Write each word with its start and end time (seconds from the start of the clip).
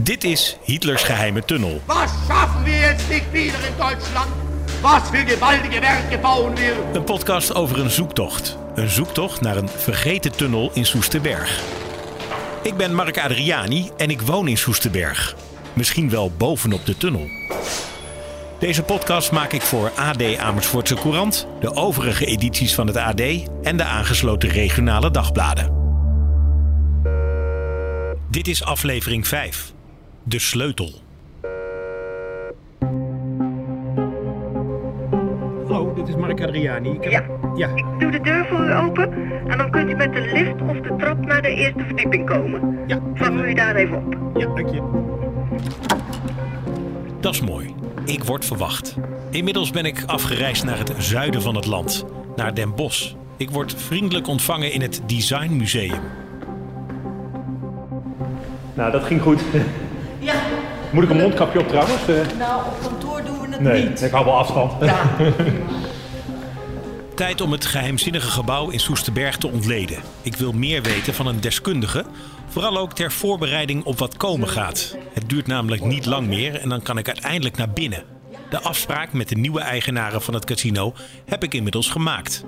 Dit 0.00 0.24
is 0.24 0.56
Hitlers 0.62 1.02
geheime 1.02 1.44
tunnel. 1.44 1.80
Was 1.86 2.10
schaffen 2.26 2.64
wir 2.64 2.78
jetzt 2.80 3.08
nicht 3.08 3.32
wieder 3.32 3.58
in 3.66 3.76
Deutschland? 3.76 4.30
Was 4.80 5.08
für 5.10 5.24
gewaltige 5.24 5.80
Werke 5.80 6.18
bauen 6.18 6.56
wir? 6.56 6.72
Een 6.92 7.04
podcast 7.04 7.54
over 7.54 7.78
een 7.78 7.90
zoektocht. 7.90 8.58
Een 8.74 8.88
zoektocht 8.88 9.40
naar 9.40 9.56
een 9.56 9.68
vergeten 9.68 10.32
tunnel 10.36 10.70
in 10.74 10.86
Soesterberg. 10.86 11.62
Ik 12.62 12.76
ben 12.76 12.94
Mark 12.94 13.18
Adriani 13.18 13.90
en 13.96 14.10
ik 14.10 14.20
woon 14.20 14.48
in 14.48 14.56
Soesterberg. 14.56 15.36
Misschien 15.72 16.10
wel 16.10 16.32
bovenop 16.36 16.86
de 16.86 16.96
tunnel. 16.96 17.28
Deze 18.58 18.82
podcast 18.82 19.32
maak 19.32 19.52
ik 19.52 19.62
voor 19.62 19.90
AD 19.96 20.36
Amersfoortse 20.36 20.94
Courant, 20.94 21.46
de 21.60 21.74
overige 21.74 22.26
edities 22.26 22.74
van 22.74 22.86
het 22.86 22.96
AD 22.96 23.20
en 23.62 23.76
de 23.76 23.84
aangesloten 23.84 24.48
regionale 24.48 25.10
dagbladen. 25.10 25.76
Dit 28.30 28.48
is 28.48 28.64
aflevering 28.64 29.26
5. 29.28 29.76
De 30.22 30.38
sleutel. 30.38 30.90
Hallo, 35.66 35.94
dit 35.94 36.08
is 36.08 36.16
Mark 36.16 36.42
Adriani. 36.42 36.90
Ik 37.00 37.10
heb... 37.10 37.26
Ja. 37.56 37.68
ja. 37.68 37.74
Ik 37.74 37.84
doe 37.98 38.10
de 38.10 38.20
deur 38.20 38.46
voor 38.46 38.64
u 38.64 38.74
open 38.74 39.12
en 39.46 39.58
dan 39.58 39.70
kunt 39.70 39.90
u 39.90 39.94
met 39.94 40.12
de 40.12 40.20
lift 40.20 40.60
of 40.62 40.88
de 40.88 40.96
trap 40.98 41.26
naar 41.26 41.42
de 41.42 41.48
eerste 41.48 41.84
verdieping 41.86 42.26
komen. 42.26 42.78
Ja, 42.86 43.00
Vangen 43.14 43.48
u 43.48 43.54
daar 43.54 43.74
even 43.74 43.96
op. 43.96 44.16
Ja, 44.36 44.46
dank 44.46 44.68
je. 44.68 44.82
Dat 47.20 47.34
is 47.34 47.40
mooi. 47.40 47.74
Ik 48.04 48.24
word 48.24 48.44
verwacht. 48.44 48.96
Inmiddels 49.30 49.70
ben 49.70 49.84
ik 49.84 50.02
afgereisd 50.06 50.64
naar 50.64 50.78
het 50.78 50.92
zuiden 50.98 51.42
van 51.42 51.54
het 51.54 51.66
land, 51.66 52.04
naar 52.36 52.54
Den 52.54 52.74
Bosch. 52.74 53.12
Ik 53.36 53.50
word 53.50 53.74
vriendelijk 53.74 54.26
ontvangen 54.26 54.72
in 54.72 54.80
het 54.80 55.02
Design 55.06 55.56
Museum. 55.56 56.00
Nou, 58.74 58.92
dat 58.92 59.04
ging 59.04 59.20
goed. 59.22 59.40
Moet 60.92 61.04
ik 61.04 61.10
een 61.10 61.16
mondkapje 61.16 61.60
op 61.60 61.68
trouwens? 61.68 62.08
Eh, 62.08 62.38
nou 62.38 62.66
op 62.66 62.80
kantoor 62.80 63.24
doen 63.24 63.40
we 63.40 63.48
het 63.50 63.60
nee, 63.60 63.88
niet. 63.88 64.02
ik 64.02 64.10
hou 64.10 64.24
wel 64.24 64.38
afstand. 64.38 64.84
Ja, 64.84 65.16
Tijd 67.14 67.40
om 67.40 67.52
het 67.52 67.66
geheimzinnige 67.66 68.30
gebouw 68.30 68.70
in 68.70 68.80
Soesterberg 68.80 69.36
te 69.36 69.48
ontleden. 69.48 69.98
Ik 70.22 70.36
wil 70.36 70.52
meer 70.52 70.82
weten 70.82 71.14
van 71.14 71.26
een 71.26 71.40
deskundige, 71.40 72.04
vooral 72.46 72.78
ook 72.78 72.92
ter 72.92 73.12
voorbereiding 73.12 73.84
op 73.84 73.98
wat 73.98 74.16
komen 74.16 74.48
gaat. 74.48 74.96
Het 75.12 75.28
duurt 75.28 75.46
namelijk 75.46 75.84
niet 75.84 76.06
lang 76.06 76.26
meer 76.26 76.54
en 76.54 76.68
dan 76.68 76.82
kan 76.82 76.98
ik 76.98 77.06
uiteindelijk 77.06 77.56
naar 77.56 77.70
binnen. 77.70 78.02
De 78.50 78.60
afspraak 78.60 79.12
met 79.12 79.28
de 79.28 79.34
nieuwe 79.34 79.60
eigenaren 79.60 80.22
van 80.22 80.34
het 80.34 80.44
casino 80.44 80.92
heb 81.24 81.44
ik 81.44 81.54
inmiddels 81.54 81.90
gemaakt. 81.90 82.44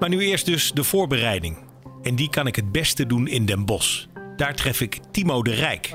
Maar 0.00 0.08
nu 0.08 0.20
eerst 0.20 0.46
dus 0.46 0.72
de 0.72 0.84
voorbereiding. 0.84 1.56
En 2.02 2.14
die 2.14 2.30
kan 2.30 2.46
ik 2.46 2.56
het 2.56 2.72
beste 2.72 3.06
doen 3.06 3.28
in 3.28 3.46
Den 3.46 3.64
Bosch. 3.64 4.04
Daar 4.36 4.54
tref 4.54 4.80
ik 4.80 4.98
Timo 5.10 5.42
de 5.42 5.54
Rijk. 5.54 5.92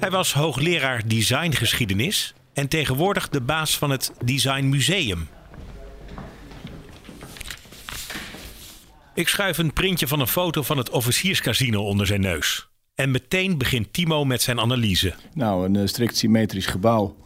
Hij 0.00 0.10
was 0.10 0.32
hoogleraar 0.32 1.02
designgeschiedenis 1.06 2.34
en 2.52 2.68
tegenwoordig 2.68 3.28
de 3.28 3.40
baas 3.40 3.78
van 3.78 3.90
het 3.90 4.12
Design 4.24 4.64
Museum. 4.64 5.28
Ik 9.14 9.28
schuif 9.28 9.58
een 9.58 9.72
printje 9.72 10.08
van 10.08 10.20
een 10.20 10.26
foto 10.26 10.62
van 10.62 10.78
het 10.78 10.90
officierscasino 10.90 11.82
onder 11.82 12.06
zijn 12.06 12.20
neus. 12.20 12.68
En 12.94 13.10
meteen 13.10 13.58
begint 13.58 13.92
Timo 13.92 14.24
met 14.24 14.42
zijn 14.42 14.60
analyse. 14.60 15.14
Nou, 15.34 15.64
een 15.64 15.76
eh, 15.76 15.86
strikt 15.86 16.16
symmetrisch 16.16 16.66
gebouw 16.66 17.16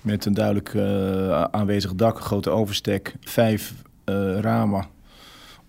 met 0.00 0.24
een 0.24 0.34
duidelijk 0.34 0.74
eh, 0.74 1.42
aanwezig 1.42 1.94
dak, 1.94 2.20
grote 2.20 2.50
overstek, 2.50 3.14
vijf 3.20 3.72
eh, 4.04 4.38
ramen, 4.40 4.86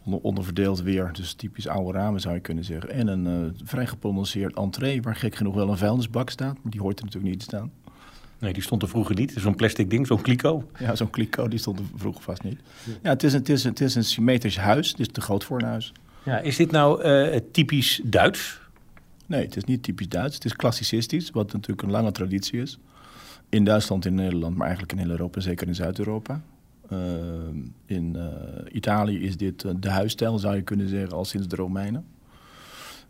onder, 0.05 0.19
onderverdeeld 0.21 0.81
weer, 0.81 1.09
dus 1.13 1.33
typisch 1.33 1.67
oude 1.67 1.97
ramen 1.97 2.21
zou 2.21 2.33
je 2.33 2.41
kunnen 2.41 2.63
zeggen. 2.63 2.89
En 2.89 3.07
een 3.07 3.27
eh, 3.27 3.61
vrij 3.63 3.87
geprononceerd 3.87 4.55
entree, 4.55 5.01
waar 5.01 5.15
gek 5.15 5.35
genoeg 5.35 5.55
wel 5.55 5.69
een 5.69 5.77
vuilnisbak 5.77 6.29
staat, 6.29 6.57
maar 6.61 6.71
die 6.71 6.81
hoort 6.81 6.99
er 6.99 7.05
natuurlijk 7.05 7.31
niet 7.31 7.39
te 7.39 7.55
staan. 7.55 7.71
Nee, 8.39 8.53
die 8.53 8.63
stond 8.63 8.81
er 8.81 8.89
vroeger 8.89 9.15
niet. 9.15 9.33
Zo'n 9.37 9.55
plastic 9.55 9.89
ding, 9.89 10.07
zo'n 10.07 10.21
kliko. 10.21 10.69
Ja, 10.79 10.95
zo'n 10.95 11.09
kliko, 11.09 11.47
die 11.47 11.59
stond 11.59 11.79
er 11.79 11.85
vroeger 11.95 12.21
vast 12.21 12.43
niet. 12.43 12.59
Ja, 13.01 13.09
het 13.09 13.23
is 13.23 13.33
een, 13.33 13.39
het 13.39 13.49
is 13.49 13.63
een, 13.63 13.69
het 13.69 13.81
is 13.81 13.95
een 13.95 14.03
symmetrisch 14.03 14.57
huis, 14.57 14.89
het 14.89 14.99
is 14.99 15.07
te 15.07 15.21
groot 15.21 15.43
voor 15.43 15.61
een 15.61 15.67
huis. 15.67 15.93
Ja, 16.23 16.39
is 16.39 16.55
dit 16.55 16.71
nou 16.71 17.01
eh, 17.01 17.39
typisch 17.51 18.01
Duits? 18.03 18.59
Nee, 19.25 19.45
het 19.45 19.55
is 19.55 19.63
niet 19.63 19.83
typisch 19.83 20.09
Duits. 20.09 20.35
Het 20.35 20.45
is 20.45 20.55
klassicistisch, 20.55 21.29
wat 21.29 21.53
natuurlijk 21.53 21.81
een 21.81 21.91
lange 21.91 22.11
traditie 22.11 22.61
is. 22.61 22.79
In 23.49 23.63
Duitsland, 23.63 24.05
in 24.05 24.15
Nederland, 24.15 24.55
maar 24.55 24.67
eigenlijk 24.67 24.97
in 24.97 24.99
heel 24.99 25.09
Europa, 25.09 25.39
zeker 25.39 25.67
in 25.67 25.75
Zuid-Europa. 25.75 26.41
Uh, 26.91 26.99
in 27.85 28.13
uh, 28.15 28.23
Italië 28.71 29.19
is 29.23 29.37
dit 29.37 29.63
uh, 29.63 29.71
de 29.79 29.89
huisstijl, 29.89 30.39
zou 30.39 30.55
je 30.55 30.61
kunnen 30.61 30.89
zeggen, 30.89 31.11
al 31.11 31.25
sinds 31.25 31.47
de 31.47 31.55
Romeinen. 31.55 32.05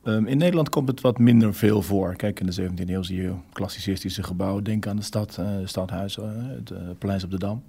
Um, 0.03 0.27
in 0.27 0.37
Nederland 0.37 0.69
komt 0.69 0.87
het 0.87 1.01
wat 1.01 1.17
minder 1.17 1.53
veel 1.53 1.81
voor. 1.81 2.15
Kijk, 2.15 2.39
in 2.39 2.45
de 2.45 2.61
17e 2.61 2.89
eeuw 2.89 3.03
zie 3.03 3.21
je 3.21 3.33
klassicistische 3.53 4.23
gebouwen. 4.23 4.63
Denk 4.63 4.87
aan 4.87 4.95
de 4.95 5.01
stad, 5.01 5.39
stadhuis, 5.63 6.15
het 6.15 6.97
Paleis 6.97 7.23
op 7.23 7.31
de 7.31 7.39
Dam. 7.39 7.63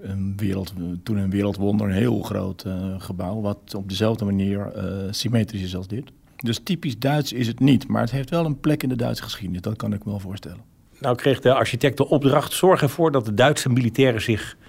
Een 0.00 0.32
wereld, 0.36 0.72
toen 1.02 1.16
een 1.16 1.30
wereldwonder, 1.30 1.86
een 1.86 1.92
heel 1.92 2.20
groot 2.20 2.64
gebouw... 2.98 3.40
wat 3.40 3.74
op 3.74 3.88
dezelfde 3.88 4.24
manier 4.24 4.72
symmetrisch 5.10 5.62
is 5.62 5.76
als 5.76 5.88
dit. 5.88 6.12
Dus 6.36 6.60
typisch 6.62 6.98
Duits 6.98 7.32
is 7.32 7.46
het 7.46 7.60
niet, 7.60 7.88
maar 7.88 8.00
het 8.00 8.10
heeft 8.10 8.30
wel 8.30 8.44
een 8.44 8.60
plek 8.60 8.82
in 8.82 8.88
de 8.88 8.96
Duitse 8.96 9.22
geschiedenis. 9.22 9.62
Dat 9.62 9.76
kan 9.76 9.92
ik 9.92 10.04
me 10.04 10.10
wel 10.10 10.20
voorstellen. 10.20 10.60
Nou 11.00 11.16
kreeg 11.16 11.40
de 11.40 11.54
architect 11.54 11.96
de 11.96 12.08
opdracht: 12.08 12.52
zorg 12.52 12.82
ervoor 12.82 13.12
dat 13.12 13.24
de 13.24 13.34
Duitse 13.34 13.68
militairen 13.68 14.22
zich 14.22 14.56
uh, 14.60 14.65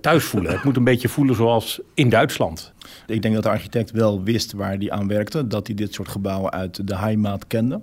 thuis 0.00 0.24
voelen. 0.24 0.52
Het 0.52 0.64
moet 0.64 0.76
een 0.76 0.84
beetje 0.84 1.08
voelen 1.08 1.34
zoals 1.34 1.80
in 1.94 2.08
Duitsland. 2.08 2.72
Ik 3.06 3.22
denk 3.22 3.34
dat 3.34 3.42
de 3.42 3.48
architect 3.48 3.90
wel 3.90 4.22
wist 4.22 4.52
waar 4.52 4.76
hij 4.76 4.90
aan 4.90 5.08
werkte, 5.08 5.46
dat 5.46 5.66
hij 5.66 5.76
dit 5.76 5.94
soort 5.94 6.08
gebouwen 6.08 6.50
uit 6.50 6.88
de 6.88 6.96
Heimat 6.96 7.46
kende. 7.46 7.80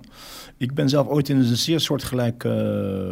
Ik 0.56 0.74
ben 0.74 0.88
zelf 0.88 1.06
ooit 1.06 1.28
in 1.28 1.36
een 1.36 1.56
zeer 1.56 1.80
soortgelijk 1.80 2.44
uh, 2.44 2.52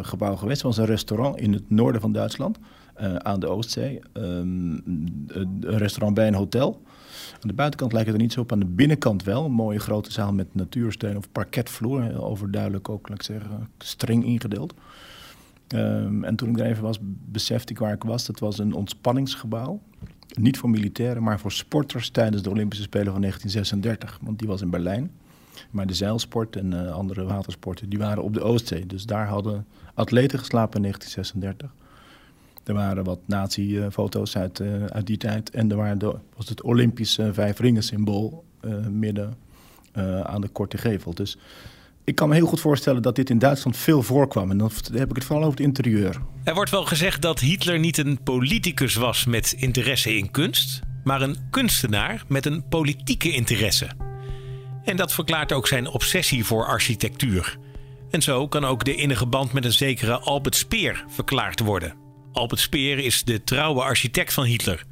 gebouw 0.01 0.35
geweest. 0.35 0.61
Was 0.61 0.77
een 0.77 0.85
restaurant 0.85 1.39
in 1.39 1.53
het 1.53 1.69
noorden 1.69 2.01
van 2.01 2.11
Duitsland, 2.11 2.57
uh, 3.01 3.15
aan 3.15 3.39
de 3.39 3.47
Oostzee. 3.47 3.99
Um, 4.13 4.81
een 5.27 5.77
restaurant 5.77 6.13
bij 6.13 6.27
een 6.27 6.33
hotel. 6.33 6.81
Aan 7.33 7.49
de 7.49 7.53
buitenkant 7.53 7.91
lijkt 7.91 8.07
het 8.07 8.17
er 8.17 8.23
niet 8.23 8.33
zo 8.33 8.39
op, 8.39 8.51
aan 8.51 8.59
de 8.59 8.65
binnenkant 8.65 9.23
wel. 9.23 9.45
Een 9.45 9.51
mooie 9.51 9.79
grote 9.79 10.11
zaal 10.11 10.33
met 10.33 10.55
natuursteen 10.55 11.17
of 11.17 11.31
parketvloer. 11.31 12.21
Overduidelijk 12.21 12.89
ook, 12.89 13.09
laat 13.09 13.17
ik 13.17 13.23
zeggen, 13.23 13.69
streng 13.77 14.25
ingedeeld. 14.25 14.73
Um, 15.75 16.23
en 16.23 16.35
toen 16.35 16.49
ik 16.49 16.59
er 16.59 16.65
even 16.65 16.83
was, 16.83 16.99
besefte 17.31 17.73
ik 17.73 17.79
waar 17.79 17.93
ik 17.93 18.03
was. 18.03 18.25
Dat 18.25 18.39
was 18.39 18.57
een 18.57 18.73
ontspanningsgebouw. 18.73 19.81
Niet 20.33 20.57
voor 20.57 20.69
militairen, 20.69 21.23
maar 21.23 21.39
voor 21.39 21.51
sporters 21.51 22.09
tijdens 22.09 22.41
de 22.43 22.49
Olympische 22.49 22.83
Spelen 22.83 23.11
van 23.11 23.21
1936. 23.21 24.19
Want 24.21 24.39
die 24.39 24.47
was 24.47 24.61
in 24.61 24.69
Berlijn. 24.69 25.11
Maar 25.69 25.87
de 25.87 25.93
zeilsport 25.93 26.55
en 26.55 26.71
uh, 26.71 26.91
andere 26.91 27.23
watersporten, 27.23 27.89
die 27.89 27.99
waren 27.99 28.23
op 28.23 28.33
de 28.33 28.41
Oostzee. 28.41 28.85
Dus 28.85 29.05
daar 29.05 29.27
hadden 29.27 29.65
atleten 29.93 30.39
geslapen 30.39 30.75
in 30.75 30.81
1936. 30.81 31.75
Er 32.63 32.73
waren 32.73 33.03
wat 33.03 33.19
nazi-foto's 33.25 34.37
uit, 34.37 34.59
uh, 34.59 34.85
uit 34.85 35.07
die 35.07 35.17
tijd. 35.17 35.49
En 35.49 35.71
er 35.71 35.97
was 36.35 36.49
het 36.49 36.61
Olympische 36.61 37.33
vijf 37.33 37.59
ringen 37.59 37.83
symbool 37.83 38.43
uh, 38.61 38.87
midden 38.87 39.33
aan 40.23 40.41
de 40.41 40.47
korte 40.47 40.77
gevel. 40.77 41.13
Dus 41.13 41.37
ik 42.07 42.15
kan 42.15 42.29
me 42.29 42.35
heel 42.35 42.47
goed 42.47 42.59
voorstellen 42.59 43.01
dat 43.01 43.15
dit 43.15 43.29
in 43.29 43.39
Duitsland 43.39 43.77
veel 43.77 44.03
voorkwam. 44.03 44.51
En 44.51 44.57
dan 44.57 44.71
heb 44.93 45.09
ik 45.09 45.15
het 45.15 45.25
vooral 45.25 45.45
over 45.45 45.57
het 45.57 45.67
interieur. 45.67 46.21
Er 46.43 46.53
wordt 46.53 46.71
wel 46.71 46.85
gezegd 46.85 47.21
dat 47.21 47.39
Hitler 47.39 47.79
niet 47.79 47.97
een 47.97 48.23
politicus 48.23 48.95
was 48.95 49.25
met 49.25 49.55
interesse 49.57 50.17
in 50.17 50.31
kunst, 50.31 50.79
maar 51.03 51.21
een 51.21 51.37
kunstenaar 51.49 52.23
met 52.27 52.45
een 52.45 52.67
politieke 52.67 53.31
interesse. 53.31 53.87
En 54.83 54.97
dat 54.97 55.13
verklaart 55.13 55.51
ook 55.51 55.67
zijn 55.67 55.87
obsessie 55.87 56.45
voor 56.45 56.65
architectuur. 56.65 57.57
En 58.09 58.21
zo 58.21 58.47
kan 58.47 58.65
ook 58.65 58.85
de 58.85 58.95
innige 58.95 59.25
band 59.25 59.53
met 59.53 59.65
een 59.65 59.71
zekere 59.71 60.19
Albert 60.19 60.55
Speer 60.55 61.05
verklaard 61.07 61.59
worden. 61.59 61.93
Albert 62.31 62.61
Speer 62.61 62.99
is 62.99 63.23
de 63.23 63.43
trouwe 63.43 63.81
architect 63.81 64.33
van 64.33 64.43
Hitler. 64.43 64.83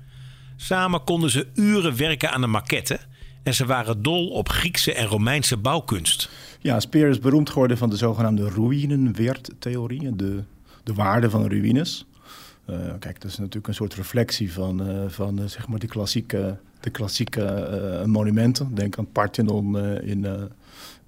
Samen 0.56 1.04
konden 1.04 1.30
ze 1.30 1.48
uren 1.54 1.98
werken 1.98 2.32
aan 2.32 2.42
de 2.42 2.48
maquette 2.48 3.00
en 3.44 3.54
ze 3.54 3.66
waren 3.66 4.02
dol 4.02 4.28
op 4.28 4.50
Griekse 4.50 4.94
en 4.94 5.06
Romeinse 5.06 5.58
bouwkunst. 5.58 6.30
Ja, 6.66 6.80
Speer 6.80 7.08
is 7.08 7.20
beroemd 7.20 7.50
geworden 7.50 7.78
van 7.78 7.90
de 7.90 7.96
zogenaamde 7.96 8.50
ruïnenwerttheorie, 8.50 10.16
de, 10.16 10.44
de 10.84 10.94
waarde 10.94 11.30
van 11.30 11.48
ruïnes. 11.48 12.08
Uh, 12.70 12.78
kijk, 13.00 13.22
dat 13.22 13.32
is 13.32 13.38
natuurlijk 13.38 13.68
een 13.68 13.74
soort 13.74 13.94
reflectie 13.94 14.54
van, 14.54 14.90
uh, 14.90 15.04
van 15.08 15.40
uh, 15.40 15.46
zeg 15.46 15.68
maar 15.68 15.80
de 15.80 15.88
klassieke, 15.88 16.58
de 16.80 16.90
klassieke 16.90 18.04
monumenten. 18.06 18.76
Denk 18.76 18.98
aan 18.98 19.12
Parthenon 19.12 19.78
in, 20.02 20.26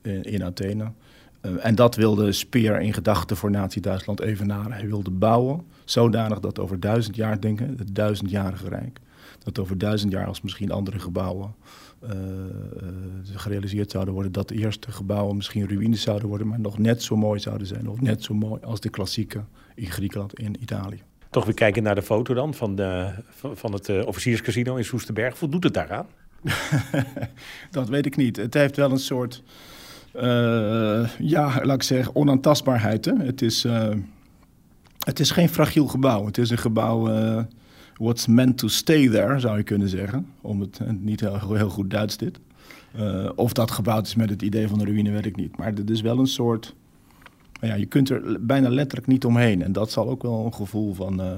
in, 0.01 0.23
in, 0.23 0.43
Athene. 0.43 0.91
En 1.41 1.75
dat 1.75 1.95
wilde 1.95 2.31
Speer 2.31 2.81
in 2.81 2.93
gedachten 2.93 3.37
voor 3.37 3.51
Nazi-Duitsland 3.51 4.19
evenaren. 4.19 4.71
Hij 4.71 4.87
wilde 4.87 5.11
bouwen, 5.11 5.63
zodanig 5.85 6.39
dat 6.39 6.59
over 6.59 6.79
duizend 6.79 7.15
jaar 7.15 7.41
denken, 7.41 7.75
het 7.77 7.95
duizendjarige 7.95 8.69
rijk, 8.69 8.99
dat 9.43 9.59
over 9.59 9.77
duizend 9.77 10.11
jaar 10.11 10.27
als 10.27 10.41
misschien 10.41 10.71
andere 10.71 10.99
gebouwen 10.99 11.53
uh, 12.03 12.09
gerealiseerd 13.33 13.91
zouden 13.91 14.13
worden, 14.13 14.31
dat 14.31 14.47
de 14.47 14.55
eerste 14.55 14.91
gebouwen 14.91 15.35
misschien 15.35 15.67
ruïnes 15.67 16.01
zouden 16.01 16.27
worden, 16.27 16.47
maar 16.47 16.59
nog 16.59 16.77
net 16.77 17.03
zo 17.03 17.15
mooi 17.15 17.39
zouden 17.39 17.67
zijn, 17.67 17.89
of 17.89 18.01
net 18.01 18.23
zo 18.23 18.33
mooi 18.33 18.61
als 18.63 18.79
de 18.79 18.89
klassieke 18.89 19.43
in 19.75 19.91
Griekenland 19.91 20.33
en 20.33 20.61
Italië. 20.61 21.01
Toch 21.29 21.45
weer 21.45 21.53
kijken 21.53 21.83
naar 21.83 21.95
de 21.95 22.01
foto 22.01 22.33
dan 22.33 22.53
van, 22.53 22.75
de, 22.75 23.13
van 23.53 23.73
het 23.73 23.89
uh, 23.89 24.05
officierscasino 24.05 24.75
in 24.75 24.85
Soesterberg. 24.85 25.37
Voldoet 25.37 25.63
het 25.63 25.73
daaraan? 25.73 26.05
dat 27.71 27.89
weet 27.89 28.05
ik 28.05 28.15
niet. 28.15 28.35
Het 28.35 28.53
heeft 28.53 28.75
wel 28.75 28.91
een 28.91 28.99
soort, 28.99 29.43
uh, 30.15 31.09
ja, 31.19 31.59
laat 31.63 31.75
ik 31.75 31.83
zeggen, 31.83 32.15
onaantastbaarheid. 32.15 33.05
Hè? 33.05 33.13
Het, 33.13 33.41
is, 33.41 33.65
het 34.99 35.19
is 35.19 35.31
geen 35.31 35.49
fragiel 35.49 35.87
gebouw. 35.87 36.25
Het 36.25 36.37
is 36.37 36.49
een 36.49 36.57
gebouw 36.57 37.07
what's 37.97 38.27
meant 38.27 38.57
to 38.57 38.67
stay 38.67 39.09
there, 39.09 39.39
zou 39.39 39.57
je 39.57 39.63
kunnen 39.63 39.89
zeggen. 39.89 40.27
Om 40.41 40.59
het 40.59 40.79
niet 41.01 41.19
heel, 41.19 41.53
heel 41.53 41.69
goed 41.69 41.89
Duits 41.89 42.17
dit. 42.17 42.39
of 43.35 43.53
dat 43.53 43.71
gebouwd 43.71 44.07
is 44.07 44.15
met 44.15 44.29
het 44.29 44.41
idee 44.41 44.67
van 44.67 44.79
de 44.79 44.85
ruïne, 44.85 45.11
weet 45.11 45.25
ik 45.25 45.35
niet. 45.35 45.57
Maar 45.57 45.73
het 45.73 45.89
is 45.89 46.01
wel 46.01 46.19
een 46.19 46.27
soort 46.27 46.75
ja, 47.61 47.73
je 47.73 47.85
kunt 47.85 48.09
er 48.09 48.45
bijna 48.45 48.69
letterlijk 48.69 49.07
niet 49.07 49.25
omheen. 49.25 49.63
En 49.63 49.71
dat 49.71 49.91
zal 49.91 50.09
ook 50.09 50.21
wel 50.21 50.45
een 50.45 50.53
gevoel 50.53 50.93
van, 50.93 51.21
uh, 51.21 51.31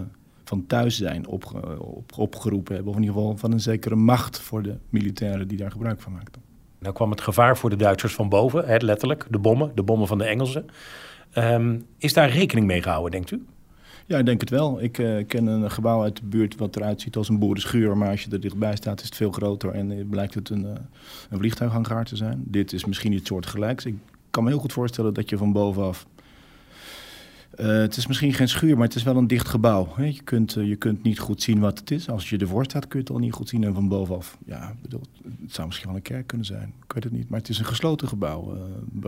van 0.44 0.68
thuis 0.68 0.98
zijn 0.98 1.28
op, 1.28 1.76
op, 1.80 2.12
opgeroepen 2.18 2.76
hebben. 2.76 2.92
Of 2.92 2.98
in 2.98 3.04
ieder 3.04 3.20
geval 3.20 3.38
van 3.38 3.52
een 3.52 3.60
zekere 3.60 3.96
macht 3.96 4.40
voor 4.40 4.64
de 4.64 4.76
militairen 4.90 5.48
die 5.48 5.58
daar 5.58 5.72
gebruik 5.72 6.02
van 6.02 6.12
maakten. 6.12 6.42
Nou 6.80 6.94
kwam 6.94 7.10
het 7.10 7.22
gevaar 7.22 7.58
voor 7.58 7.70
de 7.70 7.76
Duitsers 7.76 8.14
van 8.14 8.30
boven, 8.30 8.66
hè, 8.66 8.78
letterlijk. 8.78 9.28
De 9.30 9.40
bommen, 9.40 9.72
de 9.76 9.84
bommen 9.84 10.08
van 10.08 10.18
de 10.18 10.24
Engelsen. 10.24 10.66
Um, 11.38 11.86
is 11.98 12.14
daar 12.14 12.30
rekening 12.30 12.68
mee 12.68 12.82
gehouden, 12.82 13.12
denkt 13.12 13.32
u? 13.32 13.46
Ja, 14.10 14.18
ik 14.18 14.26
denk 14.26 14.40
het 14.40 14.50
wel. 14.50 14.82
Ik 14.82 14.98
uh, 14.98 15.28
ken 15.28 15.48
een 15.48 15.72
gebouw 15.72 16.02
uit 16.02 16.16
de 16.16 16.26
buurt 16.26 16.56
wat 16.56 16.76
eruit 16.76 17.02
ziet 17.02 17.16
als 17.16 17.30
een 17.30 17.40
boerenschuur. 17.40 17.98
Maar 17.98 18.10
als 18.10 18.24
je 18.24 18.32
er 18.32 18.40
dichtbij 18.40 18.76
staat 18.76 19.00
is 19.00 19.06
het 19.06 19.16
veel 19.16 19.32
groter 19.32 19.72
en 19.72 20.08
blijkt 20.10 20.34
het 20.34 20.50
een, 20.50 20.64
uh, 20.64 20.70
een 21.30 21.38
vliegtuighangaar 21.38 22.06
te 22.06 22.16
zijn. 22.16 22.44
Dit 22.46 22.74
is 22.74 22.86
misschien 22.86 23.14
iets 23.14 23.28
soortgelijks. 23.28 23.86
Ik 23.86 23.96
kan 24.30 24.44
me 24.44 24.50
heel 24.50 24.60
goed 24.60 24.74
voorstellen 24.74 25.14
dat 25.14 25.30
je 25.30 25.38
van 25.38 25.52
bovenaf. 25.52 26.08
Het 27.56 27.98
is 27.98 28.08
misschien 28.08 28.34
geen 28.34 28.50
schuur, 28.50 28.76
maar 28.76 28.88
het 28.88 28.96
is 28.96 29.04
wel 29.04 29.16
een 29.16 29.28
dicht 29.28 29.48
gebouw. 29.48 29.94
Je, 29.98 30.22
kunt, 30.24 30.54
je 30.54 30.76
kunt 30.76 31.04
niet 31.04 31.20
goed 31.20 31.42
zien 31.42 31.60
wat 31.60 31.80
het 31.80 31.92
is. 31.92 32.10
Als 32.10 32.30
je 32.30 32.38
ervoor 32.38 32.64
staat, 32.64 32.88
kun 32.88 33.00
je 33.00 33.06
het 33.06 33.14
al 33.14 33.22
niet 33.22 33.34
goed 33.34 33.50
zien. 33.50 33.64
En 33.64 33.74
van 33.74 33.88
bovenaf, 33.88 34.38
ja, 34.46 34.76
bedoel, 34.82 35.04
het 35.42 35.54
zou 35.54 35.68
misschien 35.68 35.88
wel 35.88 35.98
een 35.98 36.02
kerk 36.02 36.28
kunnen 36.28 36.46
zijn. 36.46 36.74
Ik 36.86 36.94
weet 36.94 37.04
het 37.04 37.14
niet. 37.14 37.30
Maar 37.30 37.40
het 37.40 37.50
is 37.50 37.60
een 37.60 37.66
gesloten 37.66 38.08
gebouw, 38.08 38.58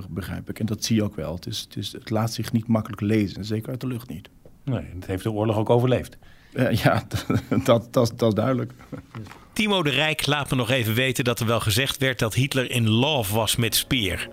begrijp 0.09 0.50
ik. 0.50 0.59
En 0.59 0.65
dat 0.65 0.83
zie 0.83 0.95
je 0.95 1.04
ook 1.04 1.15
wel. 1.15 1.36
Het, 1.36 1.47
is, 1.75 1.92
het 1.92 2.09
laat 2.09 2.33
zich 2.33 2.51
niet 2.51 2.68
makkelijk 2.68 3.01
lezen. 3.01 3.45
Zeker 3.45 3.69
uit 3.69 3.81
de 3.81 3.88
lucht 3.88 4.09
niet. 4.09 4.30
Nee, 4.63 4.86
het 4.96 5.06
heeft 5.06 5.24
de 5.24 5.31
oorlog 5.31 5.58
ook 5.58 5.69
overleefd. 5.69 6.18
ja, 6.72 7.04
dat, 7.63 7.94
dat, 7.94 8.18
dat 8.18 8.28
is 8.28 8.34
duidelijk. 8.34 8.74
Timo 9.54 9.84
de 9.84 9.90
Rijk 9.90 10.28
laat 10.28 10.50
me 10.50 10.56
nog 10.56 10.69
even 10.69 10.94
weten 10.94 11.24
dat 11.24 11.40
er 11.40 11.46
wel 11.46 11.60
gezegd 11.60 11.98
werd 11.98 12.19
dat 12.19 12.34
Hitler 12.34 12.72
in 12.72 12.90
love 12.90 13.34
was 13.34 13.56
met 13.56 13.75
Speer. 13.75 14.30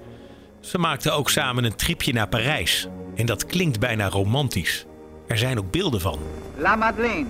Ze 0.60 0.78
maakten 0.78 1.14
ook 1.14 1.30
samen 1.30 1.64
een 1.64 1.76
tripje 1.76 2.12
naar 2.12 2.28
Parijs. 2.28 2.88
En 3.16 3.26
dat 3.26 3.46
klinkt 3.46 3.80
bijna 3.80 4.08
romantisch. 4.08 4.86
Er 5.28 5.38
zijn 5.38 5.58
ook 5.58 5.70
beelden 5.70 6.00
van. 6.00 6.18
La 6.56 6.76
Madeleine. 6.76 7.26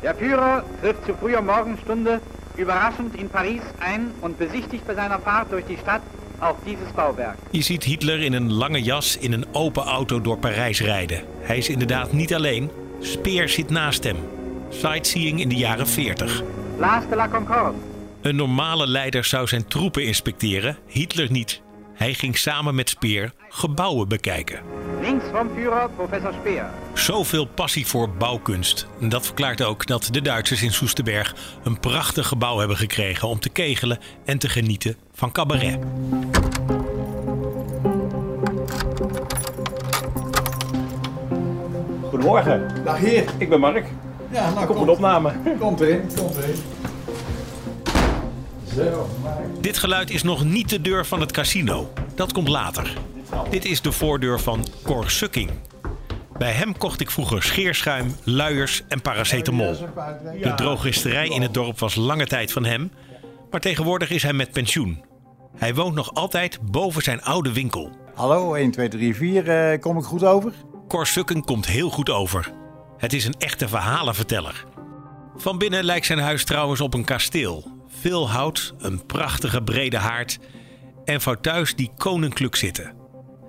Der 0.00 0.14
Führer 0.14 0.64
trifft 0.80 1.04
zu 1.04 1.14
früher 1.14 1.42
Morgenstunde 1.42 2.20
überraschend 2.56 3.14
in 3.14 3.28
Paris 3.28 3.62
ein 3.78 4.10
und 4.20 4.38
besichtigt 4.38 4.86
bei 4.86 4.94
seiner 4.94 5.18
Fahrt 5.18 5.50
durch 5.50 5.66
die 5.66 5.76
Stadt 5.76 6.02
auch 6.40 6.56
dieses 6.64 6.92
Bauwerk. 6.94 7.36
Je 7.50 7.62
ziet 7.62 7.84
Hitler 7.84 8.20
in 8.20 8.32
een 8.32 8.52
lange 8.52 8.82
jas 8.82 9.16
in 9.18 9.32
een 9.32 9.44
open 9.52 9.82
auto 9.82 10.20
door 10.20 10.38
Parijs 10.38 10.80
rijden. 10.80 11.22
Hij 11.40 11.58
is 11.58 11.68
inderdaad 11.68 12.12
niet 12.12 12.34
alleen. 12.34 12.70
Speer 13.00 13.48
zit 13.48 13.70
naast 13.70 14.04
hem. 14.04 14.16
Sightseeing 14.68 15.40
in 15.40 15.48
de 15.48 15.56
jaren 15.56 15.88
40. 15.88 16.42
Place 16.76 17.08
de 17.08 17.16
la 17.16 17.28
Concorde. 17.28 17.78
Een 18.20 18.36
normale 18.36 18.86
leider 18.86 19.24
zou 19.24 19.46
zijn 19.46 19.66
troepen 19.66 20.04
inspecteren, 20.04 20.76
Hitler 20.86 21.30
niet. 21.30 21.62
Hij 22.00 22.14
ging 22.14 22.38
samen 22.38 22.74
met 22.74 22.88
Speer 22.88 23.32
gebouwen 23.48 24.08
bekijken. 24.08 24.60
Links 25.00 25.24
van 25.32 25.50
Führer 25.54 25.90
professor 25.90 26.32
Speer. 26.40 26.64
Zoveel 26.94 27.46
passie 27.46 27.86
voor 27.86 28.10
bouwkunst. 28.10 28.86
En 29.00 29.08
dat 29.08 29.26
verklaart 29.26 29.62
ook 29.62 29.86
dat 29.86 30.08
de 30.10 30.22
Duitsers 30.22 30.62
in 30.62 30.72
Soesterberg 30.72 31.34
een 31.64 31.80
prachtig 31.80 32.28
gebouw 32.28 32.58
hebben 32.58 32.76
gekregen 32.76 33.28
om 33.28 33.40
te 33.40 33.48
kegelen 33.48 33.98
en 34.24 34.38
te 34.38 34.48
genieten 34.48 34.96
van 35.12 35.32
cabaret. 35.32 35.78
Goedemorgen. 42.08 42.84
Dag 42.84 42.98
heer. 42.98 43.24
Ik 43.38 43.48
ben 43.48 43.60
Mark. 43.60 43.86
Ja, 44.30 44.50
nou 44.50 44.66
Kom 44.66 44.76
een 44.76 44.88
opname. 44.88 45.32
Komt 45.58 45.80
erin, 45.80 46.10
komt 46.16 46.36
erin. 46.36 46.56
Dit 49.60 49.78
geluid 49.78 50.10
is 50.10 50.22
nog 50.22 50.44
niet 50.44 50.68
de 50.68 50.80
deur 50.80 51.06
van 51.06 51.20
het 51.20 51.32
casino. 51.32 51.92
Dat 52.14 52.32
komt 52.32 52.48
later. 52.48 52.92
Dit 53.50 53.64
is 53.64 53.80
de 53.80 53.92
voordeur 53.92 54.40
van 54.40 54.66
Cor 54.82 55.10
Sukking. 55.10 55.50
Bij 56.38 56.52
hem 56.52 56.78
kocht 56.78 57.00
ik 57.00 57.10
vroeger 57.10 57.42
scheerschuim, 57.42 58.16
luiers 58.24 58.82
en 58.88 59.02
paracetamol. 59.02 59.76
De 60.42 60.52
drogisterij 60.56 61.28
in 61.28 61.42
het 61.42 61.54
dorp 61.54 61.78
was 61.78 61.94
lange 61.94 62.26
tijd 62.26 62.52
van 62.52 62.64
hem, 62.64 62.92
maar 63.50 63.60
tegenwoordig 63.60 64.10
is 64.10 64.22
hij 64.22 64.32
met 64.32 64.52
pensioen. 64.52 65.04
Hij 65.56 65.74
woont 65.74 65.94
nog 65.94 66.14
altijd 66.14 66.58
boven 66.62 67.02
zijn 67.02 67.22
oude 67.22 67.52
winkel. 67.52 67.90
Hallo, 68.14 68.54
1, 68.54 68.70
2, 68.70 68.88
3, 68.88 69.16
4. 69.16 69.72
Uh, 69.72 69.80
kom 69.80 69.98
ik 69.98 70.04
goed 70.04 70.24
over? 70.24 70.52
Cor 70.88 71.06
Sukking 71.06 71.44
komt 71.44 71.66
heel 71.66 71.90
goed 71.90 72.10
over. 72.10 72.52
Het 72.98 73.12
is 73.12 73.24
een 73.24 73.34
echte 73.38 73.68
verhalenverteller. 73.68 74.64
Van 75.36 75.58
binnen 75.58 75.84
lijkt 75.84 76.06
zijn 76.06 76.18
huis 76.18 76.44
trouwens 76.44 76.80
op 76.80 76.94
een 76.94 77.04
kasteel. 77.04 77.79
Veel 78.00 78.30
hout, 78.30 78.74
een 78.78 79.06
prachtige 79.06 79.62
brede 79.62 79.96
haard 79.96 80.38
en 81.04 81.20
fauteuils 81.20 81.74
die 81.74 81.90
koninklijk 81.96 82.56
zitten. 82.56 82.94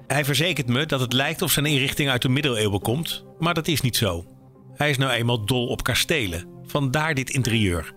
Hij 0.08 0.26
verzekert 0.26 0.68
me 0.68 0.86
dat 0.86 1.00
het 1.00 1.14
lijkt 1.14 1.42
of 1.42 1.52
zijn 1.52 1.66
inrichting 1.66 2.10
uit 2.10 2.22
de 2.22 2.30
middeleeuwen 2.30 2.82
komt, 2.82 3.26
maar 3.40 3.54
dat 3.54 3.68
is 3.68 3.82
niet 3.82 3.96
zo. 3.96 4.26
Hij 4.74 4.90
is 4.90 4.98
nou 4.98 5.12
eenmaal 5.12 5.46
dol 5.46 5.68
op 5.68 5.84
kastelen, 5.84 6.48
vandaar 6.66 7.14
dit 7.14 7.30
interieur. 7.30 7.94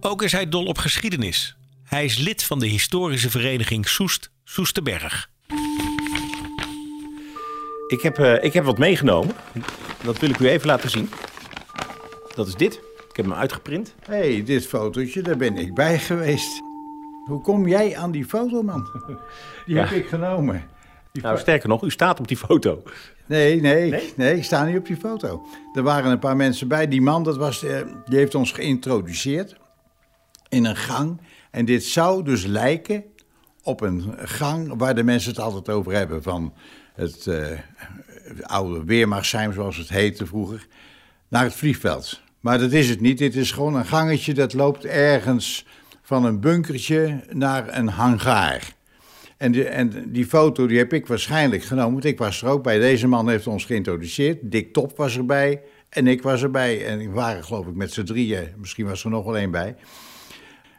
Ook 0.00 0.22
is 0.22 0.32
hij 0.32 0.48
dol 0.48 0.64
op 0.64 0.78
geschiedenis. 0.78 1.56
Hij 1.84 2.04
is 2.04 2.18
lid 2.18 2.44
van 2.44 2.58
de 2.58 2.66
historische 2.66 3.30
vereniging 3.30 3.88
Soest 3.88 4.30
Soesterberg. 4.44 5.30
Ik 7.88 8.00
heb, 8.00 8.18
uh, 8.18 8.44
ik 8.44 8.52
heb 8.52 8.64
wat 8.64 8.78
meegenomen. 8.78 9.34
Dat 10.02 10.18
wil 10.18 10.30
ik 10.30 10.38
u 10.38 10.48
even 10.48 10.66
laten 10.66 10.90
zien. 10.90 11.10
Dat 12.34 12.46
is 12.46 12.54
dit. 12.54 12.80
Ik 13.12 13.18
heb 13.18 13.26
hem 13.26 13.34
uitgeprint. 13.34 13.94
Hé, 14.04 14.14
hey, 14.14 14.44
dit 14.44 14.66
fotootje, 14.66 15.22
daar 15.22 15.36
ben 15.36 15.56
ik 15.56 15.74
bij 15.74 15.98
geweest. 15.98 16.62
Hoe 17.24 17.40
kom 17.40 17.68
jij 17.68 17.96
aan 17.96 18.10
die 18.10 18.24
foto, 18.24 18.62
man? 18.62 18.88
Die 19.66 19.74
ja. 19.74 19.84
heb 19.84 19.98
ik 19.98 20.06
genomen. 20.06 20.64
Die 21.12 21.22
nou, 21.22 21.38
sterker 21.38 21.68
nog, 21.68 21.82
u 21.82 21.90
staat 21.90 22.20
op 22.20 22.28
die 22.28 22.36
foto. 22.36 22.82
Nee, 23.26 23.60
nee, 23.60 23.90
nee, 23.90 24.12
nee, 24.16 24.36
ik 24.36 24.44
sta 24.44 24.64
niet 24.64 24.76
op 24.76 24.86
die 24.86 24.96
foto. 24.96 25.46
Er 25.74 25.82
waren 25.82 26.10
een 26.10 26.18
paar 26.18 26.36
mensen 26.36 26.68
bij. 26.68 26.88
Die 26.88 27.00
man, 27.00 27.22
dat 27.22 27.36
was, 27.36 27.64
uh, 27.64 27.80
die 28.04 28.18
heeft 28.18 28.34
ons 28.34 28.52
geïntroduceerd 28.52 29.56
in 30.48 30.64
een 30.64 30.76
gang. 30.76 31.20
En 31.50 31.64
dit 31.64 31.84
zou 31.84 32.24
dus 32.24 32.44
lijken 32.44 33.04
op 33.62 33.80
een 33.80 34.14
gang 34.18 34.74
waar 34.76 34.94
de 34.94 35.02
mensen 35.02 35.30
het 35.30 35.40
altijd 35.40 35.68
over 35.68 35.92
hebben. 35.92 36.22
Van 36.22 36.54
het 36.94 37.26
uh, 37.26 37.46
oude 38.42 38.84
Weermachtsheim, 38.84 39.52
zoals 39.52 39.76
het 39.76 39.88
heette 39.88 40.26
vroeger, 40.26 40.66
naar 41.28 41.44
het 41.44 41.54
vliegveld. 41.54 42.20
Maar 42.42 42.58
dat 42.58 42.72
is 42.72 42.88
het 42.88 43.00
niet. 43.00 43.18
Dit 43.18 43.36
is 43.36 43.50
gewoon 43.50 43.74
een 43.74 43.86
gangetje 43.86 44.34
dat 44.34 44.54
loopt 44.54 44.84
ergens 44.84 45.66
van 46.02 46.24
een 46.24 46.40
bunkertje 46.40 47.24
naar 47.30 47.76
een 47.76 47.88
hangaar. 47.88 48.74
En, 49.36 49.52
die, 49.52 49.64
en 49.64 50.12
die 50.12 50.26
foto 50.26 50.66
die 50.66 50.78
heb 50.78 50.92
ik 50.92 51.06
waarschijnlijk 51.06 51.62
genomen, 51.62 51.92
want 51.92 52.04
ik 52.04 52.18
was 52.18 52.42
er 52.42 52.48
ook 52.48 52.62
bij. 52.62 52.78
Deze 52.78 53.06
man 53.06 53.28
heeft 53.28 53.46
ons 53.46 53.64
geïntroduceerd. 53.64 54.38
Dick 54.42 54.72
Top 54.72 54.96
was 54.96 55.16
erbij 55.16 55.62
en 55.88 56.06
ik 56.06 56.22
was 56.22 56.42
erbij. 56.42 56.86
En 56.86 56.98
we 56.98 57.10
waren 57.10 57.44
geloof 57.44 57.66
ik 57.66 57.74
met 57.74 57.92
z'n 57.92 58.04
drieën, 58.04 58.48
misschien 58.56 58.86
was 58.86 59.04
er 59.04 59.10
nog 59.10 59.24
wel 59.24 59.36
één 59.36 59.50
bij. 59.50 59.76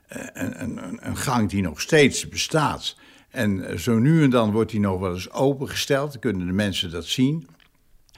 Een, 0.08 0.62
een, 0.62 0.98
een 1.00 1.18
gang 1.18 1.50
die 1.50 1.62
nog 1.62 1.82
steeds 1.82 2.30
bestaat. 2.30 2.98
En 3.30 3.80
zo 3.80 4.00
nu 4.00 4.24
en 4.24 4.30
dan 4.30 4.52
wordt 4.52 4.72
die 4.72 4.80
nog 4.80 5.00
wel 5.00 5.14
eens 5.14 5.32
opengesteld. 5.32 6.12
Dan 6.12 6.22
kunnen 6.22 6.48
de 6.48 6.54
mensen 6.54 6.92
dat 6.92 7.06
zien. 7.06 7.48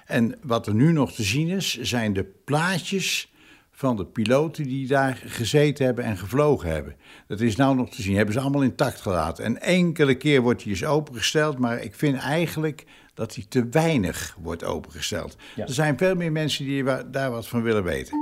En 0.05 0.35
wat 0.41 0.67
er 0.67 0.73
nu 0.73 0.91
nog 0.91 1.13
te 1.13 1.23
zien 1.23 1.47
is, 1.47 1.79
zijn 1.81 2.13
de 2.13 2.23
plaatjes 2.23 3.33
van 3.75 3.95
de 3.95 4.05
piloten 4.05 4.63
die 4.63 4.87
daar 4.87 5.21
gezeten 5.25 5.85
hebben 5.85 6.03
en 6.03 6.17
gevlogen 6.17 6.69
hebben. 6.69 6.95
Dat 7.27 7.41
is 7.41 7.55
nou 7.55 7.75
nog 7.75 7.89
te 7.89 8.01
zien. 8.01 8.15
Hebben 8.15 8.33
ze 8.33 8.39
allemaal 8.39 8.61
intact 8.61 9.01
gelaten. 9.01 9.45
En 9.45 9.61
enkele 9.61 10.15
keer 10.15 10.41
wordt 10.41 10.63
hij 10.63 10.71
eens 10.71 10.85
opengesteld, 10.85 11.57
maar 11.57 11.81
ik 11.81 11.95
vind 11.95 12.17
eigenlijk 12.17 12.85
dat 13.13 13.35
hij 13.35 13.45
te 13.49 13.67
weinig 13.69 14.35
wordt 14.41 14.63
opengesteld. 14.63 15.35
Ja. 15.55 15.65
Er 15.65 15.73
zijn 15.73 15.97
veel 15.97 16.15
meer 16.15 16.31
mensen 16.31 16.65
die 16.65 16.83
daar 17.11 17.31
wat 17.31 17.47
van 17.47 17.61
willen 17.61 17.83
weten. 17.83 18.17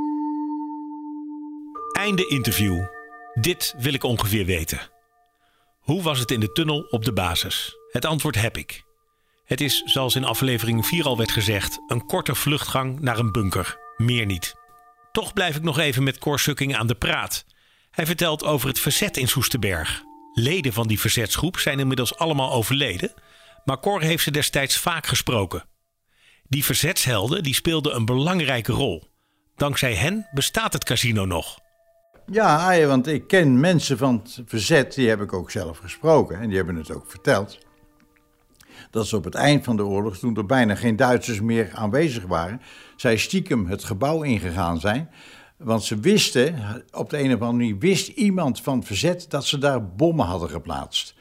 Einde 1.97 2.27
interview. 2.27 2.85
Dit 3.33 3.75
wil 3.77 3.93
ik 3.93 4.03
ongeveer 4.03 4.45
weten. 4.45 4.79
Hoe 5.79 6.01
was 6.01 6.19
het 6.19 6.31
in 6.31 6.39
de 6.39 6.51
tunnel 6.51 6.87
op 6.89 7.05
de 7.05 7.13
basis? 7.13 7.77
Het 7.91 8.05
antwoord 8.05 8.41
heb 8.41 8.57
ik. 8.57 8.83
Het 9.45 9.61
is, 9.61 9.81
zoals 9.85 10.15
in 10.15 10.23
aflevering 10.23 10.85
4 10.85 11.05
al 11.05 11.17
werd 11.17 11.31
gezegd, 11.31 11.79
een 11.87 12.05
korte 12.05 12.35
vluchtgang 12.35 12.99
naar 12.99 13.19
een 13.19 13.31
bunker. 13.31 13.77
Meer 13.97 14.25
niet. 14.25 14.62
Toch 15.13 15.33
blijf 15.33 15.55
ik 15.55 15.61
nog 15.61 15.79
even 15.79 16.03
met 16.03 16.17
Cor 16.17 16.39
Sukking 16.39 16.75
aan 16.75 16.87
de 16.87 16.95
praat. 16.95 17.45
Hij 17.91 18.05
vertelt 18.05 18.43
over 18.43 18.67
het 18.67 18.79
verzet 18.79 19.17
in 19.17 19.27
Soesterberg. 19.27 20.03
Leden 20.33 20.73
van 20.73 20.87
die 20.87 20.99
verzetsgroep 20.99 21.57
zijn 21.57 21.79
inmiddels 21.79 22.17
allemaal 22.17 22.51
overleden, 22.51 23.13
maar 23.65 23.79
Cor 23.79 24.01
heeft 24.01 24.23
ze 24.23 24.31
destijds 24.31 24.77
vaak 24.77 25.07
gesproken. 25.07 25.65
Die 26.43 26.65
verzetshelden 26.65 27.43
die 27.43 27.53
speelden 27.53 27.95
een 27.95 28.05
belangrijke 28.05 28.71
rol. 28.71 29.03
Dankzij 29.55 29.95
hen 29.95 30.27
bestaat 30.31 30.73
het 30.73 30.83
casino 30.83 31.25
nog. 31.25 31.59
Ja, 32.25 32.85
want 32.87 33.07
ik 33.07 33.27
ken 33.27 33.59
mensen 33.59 33.97
van 33.97 34.21
het 34.23 34.41
verzet, 34.45 34.93
die 34.93 35.09
heb 35.09 35.21
ik 35.21 35.33
ook 35.33 35.51
zelf 35.51 35.77
gesproken 35.77 36.39
en 36.39 36.47
die 36.47 36.57
hebben 36.57 36.75
het 36.75 36.91
ook 36.91 37.09
verteld. 37.09 37.57
Dat 38.93 39.07
ze 39.07 39.15
op 39.15 39.23
het 39.23 39.35
eind 39.35 39.63
van 39.63 39.75
de 39.75 39.85
oorlog, 39.85 40.17
toen 40.17 40.37
er 40.37 40.45
bijna 40.45 40.75
geen 40.75 40.95
Duitsers 40.95 41.41
meer 41.41 41.71
aanwezig 41.73 42.25
waren, 42.25 42.61
zij 42.95 43.17
stiekem 43.17 43.65
het 43.65 43.83
gebouw 43.83 44.21
ingegaan 44.21 44.79
zijn. 44.79 45.09
Want 45.57 45.83
ze 45.83 45.99
wisten, 45.99 46.55
op 46.91 47.09
de 47.09 47.17
een 47.17 47.33
of 47.33 47.41
andere 47.41 47.51
manier 47.51 47.77
wist 47.77 48.07
iemand 48.07 48.61
van 48.61 48.77
het 48.77 48.87
verzet 48.87 49.25
dat 49.29 49.45
ze 49.45 49.57
daar 49.57 49.85
bommen 49.85 50.25
hadden 50.25 50.49
geplaatst. 50.49 51.15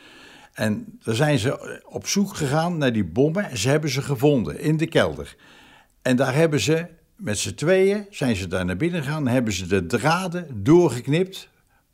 En 0.52 0.98
daar 1.02 1.14
zijn 1.14 1.38
ze 1.38 1.80
op 1.88 2.06
zoek 2.06 2.36
gegaan 2.36 2.78
naar 2.78 2.92
die 2.92 3.04
bommen. 3.04 3.56
Ze 3.58 3.68
hebben 3.68 3.90
ze 3.90 4.02
gevonden 4.02 4.60
in 4.60 4.76
de 4.76 4.86
kelder. 4.86 5.36
En 6.02 6.16
daar 6.16 6.34
hebben 6.34 6.60
ze 6.60 6.86
met 7.16 7.38
z'n 7.38 7.54
tweeën, 7.54 8.06
zijn 8.10 8.36
ze 8.36 8.46
daar 8.46 8.64
naar 8.64 8.76
binnen 8.76 9.02
gegaan, 9.02 9.26
hebben 9.26 9.52
ze 9.52 9.66
de 9.66 9.86
draden 9.86 10.62
doorgeknipt 10.62 11.48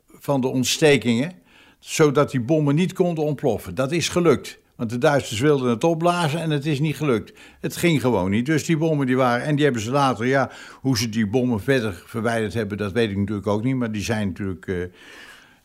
van 0.07 0.41
de 0.41 0.47
ontstekingen, 0.47 1.33
zodat 1.79 2.31
die 2.31 2.41
bommen 2.41 2.75
niet 2.75 2.93
konden 2.93 3.23
ontploffen. 3.23 3.75
Dat 3.75 3.91
is 3.91 4.09
gelukt. 4.09 4.59
Want 4.79 4.91
de 4.91 4.97
Duitsers 4.97 5.39
wilden 5.39 5.69
het 5.69 5.83
opblazen 5.83 6.41
en 6.41 6.49
het 6.49 6.65
is 6.65 6.79
niet 6.79 6.95
gelukt. 6.95 7.39
Het 7.59 7.77
ging 7.77 8.01
gewoon 8.01 8.29
niet. 8.29 8.45
Dus 8.45 8.65
die 8.65 8.77
bommen 8.77 9.05
die 9.05 9.17
waren. 9.17 9.45
En 9.45 9.55
die 9.55 9.63
hebben 9.63 9.81
ze 9.81 9.91
later, 9.91 10.25
ja, 10.25 10.51
hoe 10.81 10.97
ze 10.97 11.09
die 11.09 11.27
bommen 11.27 11.61
verder 11.61 12.03
verwijderd 12.05 12.53
hebben, 12.53 12.77
dat 12.77 12.91
weet 12.91 13.09
ik 13.09 13.17
natuurlijk 13.17 13.47
ook 13.47 13.63
niet. 13.63 13.75
Maar 13.75 13.91
die 13.91 14.01
zijn 14.01 14.27
natuurlijk. 14.27 14.67
Uh, 14.67 14.83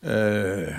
uh, 0.05 0.77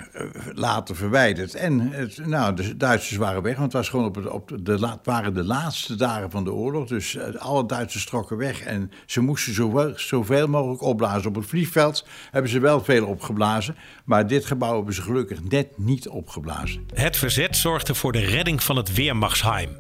later 0.54 0.96
verwijderd. 0.96 1.54
En 1.54 1.80
het, 1.80 2.26
nou, 2.26 2.54
de 2.54 2.76
Duitsers 2.76 3.16
waren 3.16 3.42
weg, 3.42 3.56
want 3.56 3.72
het, 3.72 3.82
was 3.82 3.88
gewoon 3.88 4.06
op, 4.06 4.14
het, 4.14 4.28
op 4.28 4.52
de, 4.62 4.98
waren 5.02 5.34
de 5.34 5.44
laatste 5.44 5.94
dagen 5.94 6.30
van 6.30 6.44
de 6.44 6.52
oorlog. 6.52 6.88
Dus 6.88 7.14
uh, 7.14 7.22
alle 7.38 7.66
Duitsers 7.66 8.04
trokken 8.04 8.36
weg 8.36 8.60
en 8.60 8.90
ze 9.06 9.20
moesten 9.20 9.54
zoveel, 9.54 9.92
zoveel 9.96 10.48
mogelijk 10.48 10.82
opblazen. 10.82 11.28
Op 11.28 11.34
het 11.34 11.46
vliegveld 11.46 12.06
hebben 12.30 12.50
ze 12.50 12.58
wel 12.58 12.84
veel 12.84 13.06
opgeblazen, 13.06 13.76
maar 14.04 14.26
dit 14.26 14.46
gebouw 14.46 14.76
hebben 14.76 14.94
ze 14.94 15.02
gelukkig 15.02 15.42
net 15.42 15.78
niet 15.78 16.08
opgeblazen. 16.08 16.86
Het 16.94 17.16
verzet 17.16 17.56
zorgde 17.56 17.94
voor 17.94 18.12
de 18.12 18.24
redding 18.24 18.62
van 18.62 18.76
het 18.76 18.94
Weermachtsheim. 18.94 19.76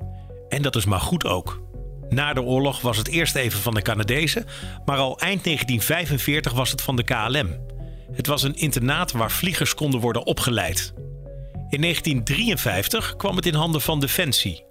En 0.48 0.62
dat 0.62 0.76
is 0.76 0.84
maar 0.84 1.00
goed 1.00 1.24
ook. 1.24 1.60
Na 2.08 2.32
de 2.32 2.42
oorlog 2.42 2.80
was 2.80 2.96
het 2.96 3.08
eerst 3.08 3.34
even 3.34 3.60
van 3.60 3.74
de 3.74 3.82
Canadezen, 3.82 4.44
maar 4.84 4.96
al 4.96 5.18
eind 5.18 5.44
1945 5.44 6.52
was 6.52 6.70
het 6.70 6.82
van 6.82 6.96
de 6.96 7.04
KLM. 7.04 7.75
Het 8.12 8.26
was 8.26 8.42
een 8.42 8.56
internaat 8.56 9.12
waar 9.12 9.30
vliegers 9.30 9.74
konden 9.74 10.00
worden 10.00 10.26
opgeleid. 10.26 10.92
In 11.68 11.80
1953 11.80 13.16
kwam 13.16 13.36
het 13.36 13.46
in 13.46 13.54
handen 13.54 13.80
van 13.80 14.00
Defensie. 14.00 14.64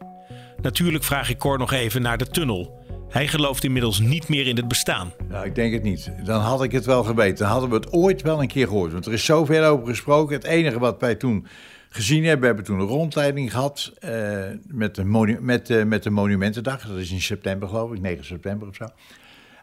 Natuurlijk 0.62 1.04
vraag 1.04 1.30
ik 1.30 1.38
Cor 1.38 1.58
nog 1.58 1.72
even 1.72 2.02
naar 2.02 2.18
de 2.18 2.28
tunnel. 2.28 2.84
Hij 3.10 3.28
gelooft 3.28 3.64
inmiddels 3.64 4.00
niet 4.00 4.28
meer 4.28 4.48
in 4.48 4.56
het 4.56 4.68
bestaan. 4.68 5.14
Ja, 5.30 5.44
ik 5.44 5.56
denk 5.56 5.74
het 5.74 5.84
niet. 5.84 6.12
Dan 6.24 6.42
had 6.42 6.64
ik 6.64 6.72
het 6.72 6.86
wel 6.86 7.04
geweten. 7.04 7.38
Dan 7.38 7.48
hadden 7.48 7.70
we 7.70 7.76
het 7.76 7.92
ooit 7.92 8.22
wel 8.22 8.42
een 8.42 8.48
keer 8.48 8.68
gehoord. 8.68 8.92
Want 8.92 9.06
er 9.06 9.14
is 9.14 9.26
zoveel 9.26 9.64
over 9.64 9.88
gesproken. 9.88 10.36
Het 10.36 10.44
enige 10.44 10.80
wat 10.80 11.00
wij 11.00 11.16
toen 11.16 11.48
gezien 11.90 12.24
hebben, 12.24 12.40
we 12.40 12.46
hebben 12.46 12.66
toen 12.66 12.80
een 12.80 12.88
rondleiding 12.88 13.52
gehad 13.52 13.94
uh, 14.00 14.44
met, 14.68 14.96
de 14.96 15.04
met, 15.42 15.86
met 15.86 16.04
de 16.04 16.10
Monumentendag. 16.10 16.88
Dat 16.88 16.98
is 16.98 17.12
in 17.12 17.22
september, 17.22 17.68
geloof 17.68 17.92
ik, 17.92 18.02
9 18.02 18.26
september 18.26 18.68
of 18.68 18.76
zo. 18.76 18.86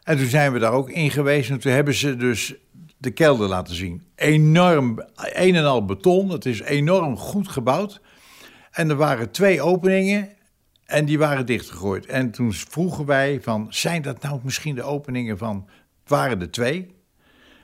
En 0.03 0.17
toen 0.17 0.27
zijn 0.27 0.53
we 0.53 0.59
daar 0.59 0.73
ook 0.73 0.91
in 0.91 1.11
geweest. 1.11 1.51
En 1.51 1.59
toen 1.59 1.73
hebben 1.73 1.95
ze 1.95 2.17
dus 2.17 2.55
de 3.03 3.11
kelder 3.11 3.49
laten 3.49 3.75
zien. 3.75 4.03
Enorm, 4.15 5.05
een 5.15 5.55
en 5.55 5.65
al 5.65 5.85
beton. 5.85 6.29
Het 6.29 6.47
is 6.47 6.61
enorm 6.61 7.17
goed 7.17 7.49
gebouwd. 7.49 8.01
En 8.71 8.91
er 8.91 8.97
waren 8.97 9.31
twee 9.31 9.63
openingen 9.63 10.29
en 10.85 11.05
die 11.05 11.19
waren 11.19 11.47
dichtgegooid. 11.47 12.07
En 12.07 12.31
toen 12.31 12.53
vroegen 12.53 13.05
wij 13.07 13.41
van, 13.41 13.67
zijn 13.71 14.03
dat 14.03 14.23
nou 14.23 14.41
misschien 14.43 14.75
de 14.75 14.83
openingen 14.83 15.39
van... 15.39 15.69
Waren 16.07 16.41
er 16.41 16.51
twee. 16.51 16.95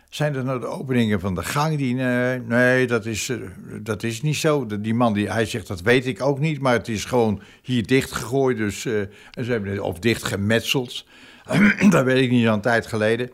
Zijn 0.09 0.33
dat 0.33 0.45
nou 0.45 0.61
de 0.61 0.67
openingen 0.67 1.21
van 1.21 1.35
de 1.35 1.43
gang 1.43 1.77
die... 1.77 1.95
Nee, 1.95 2.41
nee 2.41 2.87
dat, 2.87 3.07
is, 3.07 3.29
eh, 3.29 3.37
dat 3.83 4.03
is 4.03 4.23
niet 4.23 4.37
zo. 4.37 4.67
Die 4.81 4.95
man, 4.95 5.13
die, 5.13 5.31
hij 5.31 5.47
zegt, 5.47 5.67
dat 5.67 5.81
weet 5.81 6.07
ik 6.07 6.23
ook 6.23 6.39
niet. 6.39 6.61
Maar 6.61 6.73
het 6.73 6.89
is 6.89 7.05
gewoon 7.05 7.43
hier 7.63 7.87
dichtgegooid. 7.87 8.57
Dus, 8.57 8.85
uh, 8.85 9.03
ze 9.33 9.51
hebben, 9.51 9.83
of 9.83 9.99
dichtgemetseld. 9.99 11.07
dat 11.91 12.05
weet 12.05 12.23
ik 12.23 12.31
niet 12.31 12.49
al 12.49 12.55
een 12.55 12.61
tijd 12.61 12.87
geleden. 12.87 13.31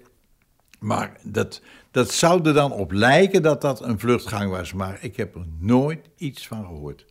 Maar 0.78 1.16
dat, 1.23 1.61
dat 1.95 2.13
zou 2.13 2.47
er 2.49 2.55
dan 2.55 2.73
op 2.73 2.93
lijken 2.93 3.43
dat 3.43 3.61
dat 3.61 3.83
een 3.83 3.99
vluchtgang 3.99 4.51
was. 4.51 4.73
Maar 4.73 4.99
ik 5.01 5.17
heb 5.17 5.35
er 5.35 5.47
nooit 5.59 6.09
iets 6.17 6.47
van 6.47 6.65
gehoord. 6.65 7.07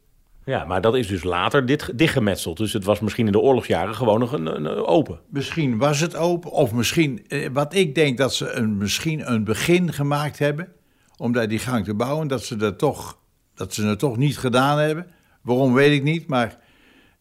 Ja, 0.45 0.65
maar 0.65 0.81
dat 0.81 0.95
is 0.95 1.07
dus 1.07 1.23
later 1.23 1.65
dit, 1.65 1.97
dichtgemetseld. 1.97 2.57
Dus 2.57 2.73
het 2.73 2.83
was 2.83 2.99
misschien 2.99 3.25
in 3.25 3.31
de 3.31 3.39
oorlogsjaren 3.39 3.95
gewoon 3.95 4.19
nog 4.19 4.31
een, 4.31 4.45
een, 4.45 4.67
open. 4.67 5.19
Misschien 5.29 5.77
was 5.77 5.99
het 5.99 6.15
open. 6.15 6.51
Of 6.51 6.73
misschien, 6.73 7.27
eh, 7.27 7.49
wat 7.53 7.73
ik 7.73 7.95
denk 7.95 8.17
dat 8.17 8.33
ze 8.33 8.51
een, 8.51 8.77
misschien 8.77 9.31
een 9.31 9.43
begin 9.43 9.93
gemaakt 9.93 10.39
hebben. 10.39 10.71
Om 11.17 11.31
daar 11.31 11.47
die 11.47 11.59
gang 11.59 11.85
te 11.85 11.93
bouwen. 11.93 12.27
Dat 12.27 12.43
ze, 12.43 12.55
dat, 12.55 12.77
toch, 12.77 13.17
dat 13.53 13.73
ze 13.73 13.85
het 13.85 13.99
toch 13.99 14.17
niet 14.17 14.37
gedaan 14.37 14.79
hebben. 14.79 15.07
Waarom 15.41 15.73
weet 15.73 15.93
ik 15.93 16.03
niet. 16.03 16.27
Maar 16.27 16.59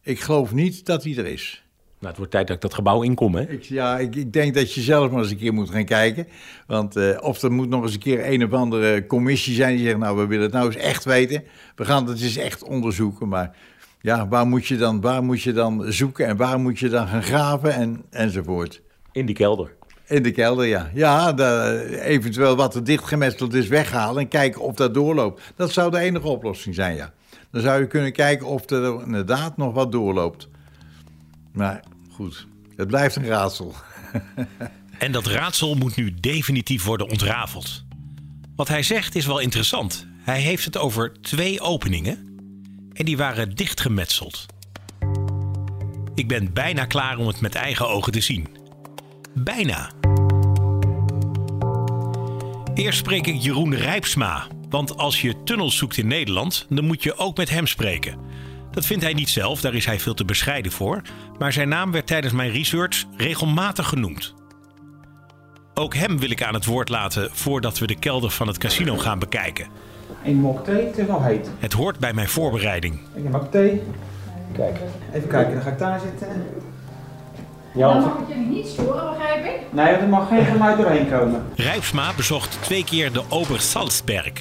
ik 0.01 0.21
geloof 0.21 0.53
niet 0.53 0.87
dat 0.87 1.03
die 1.03 1.17
er 1.17 1.27
is. 1.27 1.62
Nou, 2.03 2.15
het 2.15 2.17
wordt 2.17 2.33
tijd 2.33 2.47
dat 2.47 2.57
ik 2.57 2.63
dat 2.63 2.75
gebouw 2.75 3.03
inkom, 3.03 3.35
hè? 3.35 3.43
Ik, 3.43 3.63
ja, 3.63 3.99
ik, 3.99 4.17
ik, 4.17 4.33
denk 4.33 4.55
dat 4.55 4.75
je 4.75 4.81
zelf 4.81 5.11
maar 5.11 5.21
eens 5.21 5.31
een 5.31 5.37
keer 5.37 5.55
moet 5.55 5.71
gaan 5.71 5.85
kijken. 5.85 6.27
Want 6.67 6.97
uh, 6.97 7.19
of 7.21 7.43
er 7.43 7.53
moet 7.53 7.69
nog 7.69 7.83
eens 7.83 7.93
een 7.93 7.99
keer 7.99 8.29
een 8.29 8.45
of 8.45 8.53
andere 8.53 9.07
commissie 9.07 9.55
zijn 9.55 9.77
die 9.77 9.85
zegt... 9.85 9.99
nou, 9.99 10.17
we 10.17 10.27
willen 10.27 10.45
het 10.45 10.53
nou 10.53 10.67
eens 10.67 10.77
echt 10.77 11.05
weten. 11.05 11.45
We 11.77 11.85
gaan 11.85 12.07
het 12.07 12.23
eens 12.23 12.37
echt 12.37 12.65
onderzoeken. 12.65 13.29
Maar 13.29 13.57
ja, 14.01 14.29
waar 14.29 14.47
moet 14.47 14.67
je 14.67 14.77
dan, 14.77 15.01
waar 15.01 15.25
moet 15.25 15.43
je 15.43 15.53
dan 15.53 15.85
zoeken 15.93 16.27
en 16.27 16.37
waar 16.37 16.61
moet 16.61 16.79
je 16.79 16.89
dan 16.89 17.07
gaan 17.07 17.23
graven 17.23 17.75
en, 17.75 18.03
enzovoort. 18.11 18.83
In 19.13 19.27
die 19.27 19.35
kelder. 19.35 19.75
In 20.07 20.23
de 20.23 20.31
kelder, 20.31 20.67
ja. 20.67 20.91
Ja, 20.95 21.33
de, 21.33 21.99
eventueel 22.01 22.57
wat 22.57 22.75
er 22.75 22.85
dichtgemetseld 22.85 23.55
is 23.55 23.69
weghalen 23.69 24.23
en 24.23 24.29
kijken 24.29 24.61
of 24.61 24.75
dat 24.75 24.95
doorloopt. 24.95 25.53
Dat 25.57 25.73
zou 25.73 25.91
de 25.91 25.99
enige 25.99 26.29
oplossing 26.29 26.75
zijn, 26.75 26.97
ja. 26.97 27.13
Dan 27.51 27.63
zou 27.63 27.81
je 27.81 27.87
kunnen 27.87 28.13
kijken 28.13 28.47
of 28.47 28.71
er 28.71 29.03
inderdaad 29.05 29.57
nog 29.57 29.75
wat 29.75 29.93
doorloopt. 29.93 30.49
Maar 31.53 31.83
goed, 32.13 32.47
het 32.77 32.89
blijft 32.89 33.17
een 33.17 33.27
raadsel. 33.27 33.75
en 34.99 35.13
dat 35.13 35.27
raadsel 35.27 35.75
moet 35.75 35.97
nu 35.97 36.15
definitief 36.21 36.85
worden 36.85 37.09
ontrafeld. 37.09 37.85
Wat 38.57 38.69
hij 38.69 38.83
zegt 38.83 39.15
is 39.15 39.27
wel 39.27 39.39
interessant. 39.39 40.07
Hij 40.19 40.41
heeft 40.41 40.65
het 40.65 40.77
over 40.77 41.13
twee 41.21 41.61
openingen 41.61 42.39
en 42.93 43.05
die 43.05 43.17
waren 43.17 43.55
dichtgemetseld. 43.55 44.47
Ik 46.15 46.29
ben 46.29 46.53
bijna 46.53 46.85
klaar 46.85 47.19
om 47.19 47.27
het 47.27 47.41
met 47.41 47.55
eigen 47.55 47.89
ogen 47.89 48.13
te 48.13 48.21
zien. 48.21 48.49
Bijna. 49.35 49.91
Eerst 52.75 52.99
spreek 52.99 53.27
ik 53.27 53.43
Jeroen 53.43 53.75
Rijpsma. 53.75 54.47
Want 54.69 54.97
als 54.97 55.21
je 55.21 55.43
tunnels 55.43 55.77
zoekt 55.77 55.97
in 55.97 56.07
Nederland, 56.07 56.67
dan 56.69 56.85
moet 56.85 57.03
je 57.03 57.17
ook 57.17 57.37
met 57.37 57.51
hem 57.51 57.67
spreken. 57.67 58.19
Dat 58.73 58.87
vindt 58.87 59.03
hij 59.03 59.13
niet 59.13 59.29
zelf, 59.29 59.61
daar 59.61 59.75
is 59.75 59.87
hij 59.87 60.01
veel 60.01 60.15
te 60.15 60.25
bescheiden 60.25 60.73
voor. 60.73 61.03
Maar 61.39 61.53
zijn 61.53 61.69
naam 61.69 61.93
werd 61.93 62.07
tijdens 62.07 62.33
mijn 62.33 62.51
research 62.51 63.05
regelmatig 63.17 63.89
genoemd. 63.89 64.35
Ook 65.75 65.95
hem 65.95 66.19
wil 66.19 66.31
ik 66.31 66.43
aan 66.43 66.55
het 66.55 66.65
woord 66.65 66.89
laten 66.89 67.29
voordat 67.33 67.79
we 67.79 67.87
de 67.87 67.99
kelder 67.99 68.31
van 68.31 68.47
het 68.47 68.59
casino 68.59 68.97
gaan 68.97 69.19
bekijken. 69.19 69.67
Een 70.25 70.37
mok 70.37 70.65
thee, 70.65 70.87
het 70.87 70.99
is 70.99 71.07
wel 71.07 71.23
heet. 71.23 71.51
Het 71.59 71.73
hoort 71.73 71.99
bij 71.99 72.13
mijn 72.13 72.29
voorbereiding. 72.29 73.01
Een 73.15 73.31
mok 73.31 73.51
thee. 73.51 73.83
Kijk, 74.53 74.77
even 75.13 75.29
kijken, 75.29 75.55
dan 75.55 75.63
ga 75.63 75.71
ik 75.71 75.79
daar 75.79 76.01
zitten. 76.01 76.29
Ja, 77.75 77.93
dan 77.93 78.03
mag 78.03 78.19
ik 78.19 78.29
jullie 78.29 78.47
niet 78.47 78.67
storen, 78.67 79.11
begrijp 79.17 79.45
ik? 79.45 79.61
Nee, 79.73 79.87
er 79.87 80.09
mag 80.09 80.29
geen 80.29 80.45
geluid 80.45 80.77
doorheen 80.77 81.11
komen. 81.11 81.45
Rijpsma 81.57 82.13
bezocht 82.17 82.63
twee 82.63 82.85
keer 82.85 83.13
de 83.13 83.23
Obersalzberg. 83.29 84.33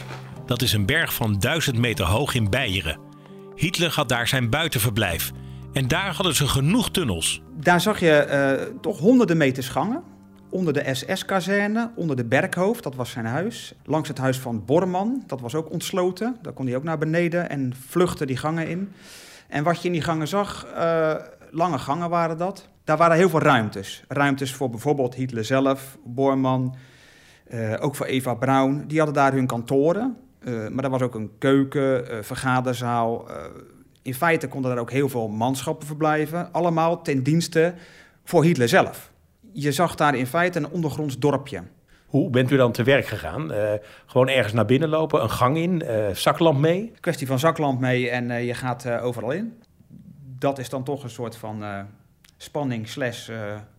Dat 0.45 0.61
is 0.61 0.73
een 0.73 0.85
berg 0.85 1.13
van 1.13 1.39
1000 1.39 1.77
meter 1.77 2.05
hoog 2.05 2.33
in 2.33 2.49
Beieren. 2.49 3.10
Hitler 3.61 3.91
had 3.95 4.09
daar 4.09 4.27
zijn 4.27 4.49
buitenverblijf. 4.49 5.31
En 5.73 5.87
daar 5.87 6.13
hadden 6.13 6.35
ze 6.35 6.47
genoeg 6.47 6.91
tunnels. 6.91 7.41
Daar 7.59 7.81
zag 7.81 7.99
je 7.99 8.27
uh, 8.69 8.79
toch 8.81 8.99
honderden 8.99 9.37
meters 9.37 9.69
gangen. 9.69 10.03
Onder 10.49 10.73
de 10.73 10.93
SS-kazerne, 10.93 11.91
onder 11.95 12.15
de 12.15 12.25
Berghoofd, 12.25 12.83
dat 12.83 12.95
was 12.95 13.11
zijn 13.11 13.25
huis. 13.25 13.73
Langs 13.85 14.07
het 14.07 14.17
huis 14.17 14.37
van 14.39 14.65
Borman, 14.65 15.23
dat 15.27 15.41
was 15.41 15.55
ook 15.55 15.71
ontsloten. 15.71 16.37
Daar 16.41 16.53
kon 16.53 16.65
hij 16.65 16.75
ook 16.75 16.83
naar 16.83 16.97
beneden 16.97 17.49
en 17.49 17.73
vluchtte 17.87 18.25
die 18.25 18.37
gangen 18.37 18.67
in. 18.67 18.91
En 19.47 19.63
wat 19.63 19.81
je 19.81 19.87
in 19.87 19.93
die 19.93 20.01
gangen 20.01 20.27
zag, 20.27 20.67
uh, 20.75 21.15
lange 21.51 21.79
gangen 21.79 22.09
waren 22.09 22.37
dat. 22.37 22.67
Daar 22.83 22.97
waren 22.97 23.17
heel 23.17 23.29
veel 23.29 23.41
ruimtes. 23.41 24.03
Ruimtes 24.07 24.53
voor 24.53 24.69
bijvoorbeeld 24.69 25.15
Hitler 25.15 25.45
zelf, 25.45 25.97
Borman, 26.03 26.75
uh, 27.53 27.73
ook 27.79 27.95
voor 27.95 28.05
Eva 28.05 28.33
Braun. 28.33 28.87
Die 28.87 28.97
hadden 28.97 29.15
daar 29.15 29.33
hun 29.33 29.47
kantoren. 29.47 30.17
Uh, 30.41 30.67
maar 30.67 30.83
er 30.83 30.89
was 30.89 31.01
ook 31.01 31.15
een 31.15 31.31
keuken, 31.37 32.11
uh, 32.11 32.21
vergaderzaal. 32.21 33.29
Uh, 33.29 33.35
In 34.01 34.13
feite 34.13 34.47
konden 34.47 34.71
er 34.71 34.77
ook 34.77 34.91
heel 34.91 35.09
veel 35.09 35.27
manschappen 35.27 35.87
verblijven, 35.87 36.51
allemaal 36.51 37.01
ten 37.01 37.23
dienste 37.23 37.73
voor 38.23 38.43
Hitler 38.43 38.67
zelf. 38.67 39.11
Je 39.51 39.71
zag 39.71 39.95
daar 39.95 40.15
in 40.15 40.27
feite 40.27 40.59
een 40.59 40.69
ondergronds 40.69 41.19
dorpje. 41.19 41.61
Hoe 42.05 42.29
bent 42.29 42.51
u 42.51 42.57
dan 42.57 42.71
te 42.71 42.83
werk 42.83 43.05
gegaan? 43.05 43.51
Gewoon 44.05 44.27
ergens 44.27 44.53
naar 44.53 44.65
binnen 44.65 44.89
lopen, 44.89 45.23
een 45.23 45.29
gang 45.29 45.57
in, 45.57 45.83
zaklamp 46.13 46.59
mee? 46.59 46.91
Kwestie 46.99 47.27
van 47.27 47.39
zaklamp 47.39 47.79
mee 47.79 48.09
en 48.09 48.45
je 48.45 48.53
gaat 48.53 48.89
overal 48.89 49.31
in. 49.31 49.61
Dat 50.39 50.59
is 50.59 50.69
dan 50.69 50.83
toch 50.83 51.03
een 51.03 51.09
soort 51.09 51.35
van 51.35 51.63
spanning 52.37 52.87
slash 52.87 53.29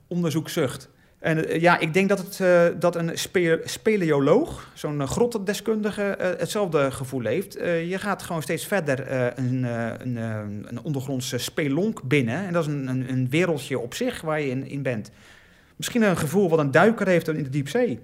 onderzoekzucht. 0.06 0.90
En 1.22 1.60
ja, 1.60 1.78
ik 1.78 1.94
denk 1.94 2.08
dat, 2.08 2.18
het, 2.18 2.80
dat 2.80 2.96
een 2.96 3.18
spe 3.18 3.60
speleoloog, 3.64 4.70
zo'n 4.74 5.06
grottendeskundige, 5.06 6.16
hetzelfde 6.38 6.90
gevoel 6.90 7.24
heeft. 7.24 7.52
je 7.88 7.98
gaat 7.98 8.22
gewoon 8.22 8.42
steeds 8.42 8.66
verder 8.66 9.12
een, 9.38 9.62
een, 9.98 10.16
een 10.66 10.82
ondergrondse 10.82 11.38
spelonk 11.38 12.02
binnen. 12.02 12.46
En 12.46 12.52
dat 12.52 12.66
is 12.66 12.72
een, 12.72 13.10
een, 13.10 13.28
wereldje 13.30 13.78
op 13.78 13.94
zich 13.94 14.20
waar 14.20 14.40
je 14.40 14.50
in, 14.50 14.66
in 14.66 14.82
bent. 14.82 15.10
Misschien 15.76 16.02
een 16.02 16.16
gevoel 16.16 16.48
wat 16.48 16.58
een 16.58 16.70
duiker 16.70 17.06
heeft 17.06 17.28
in 17.28 17.42
de 17.42 17.48
diepzee. 17.48 18.00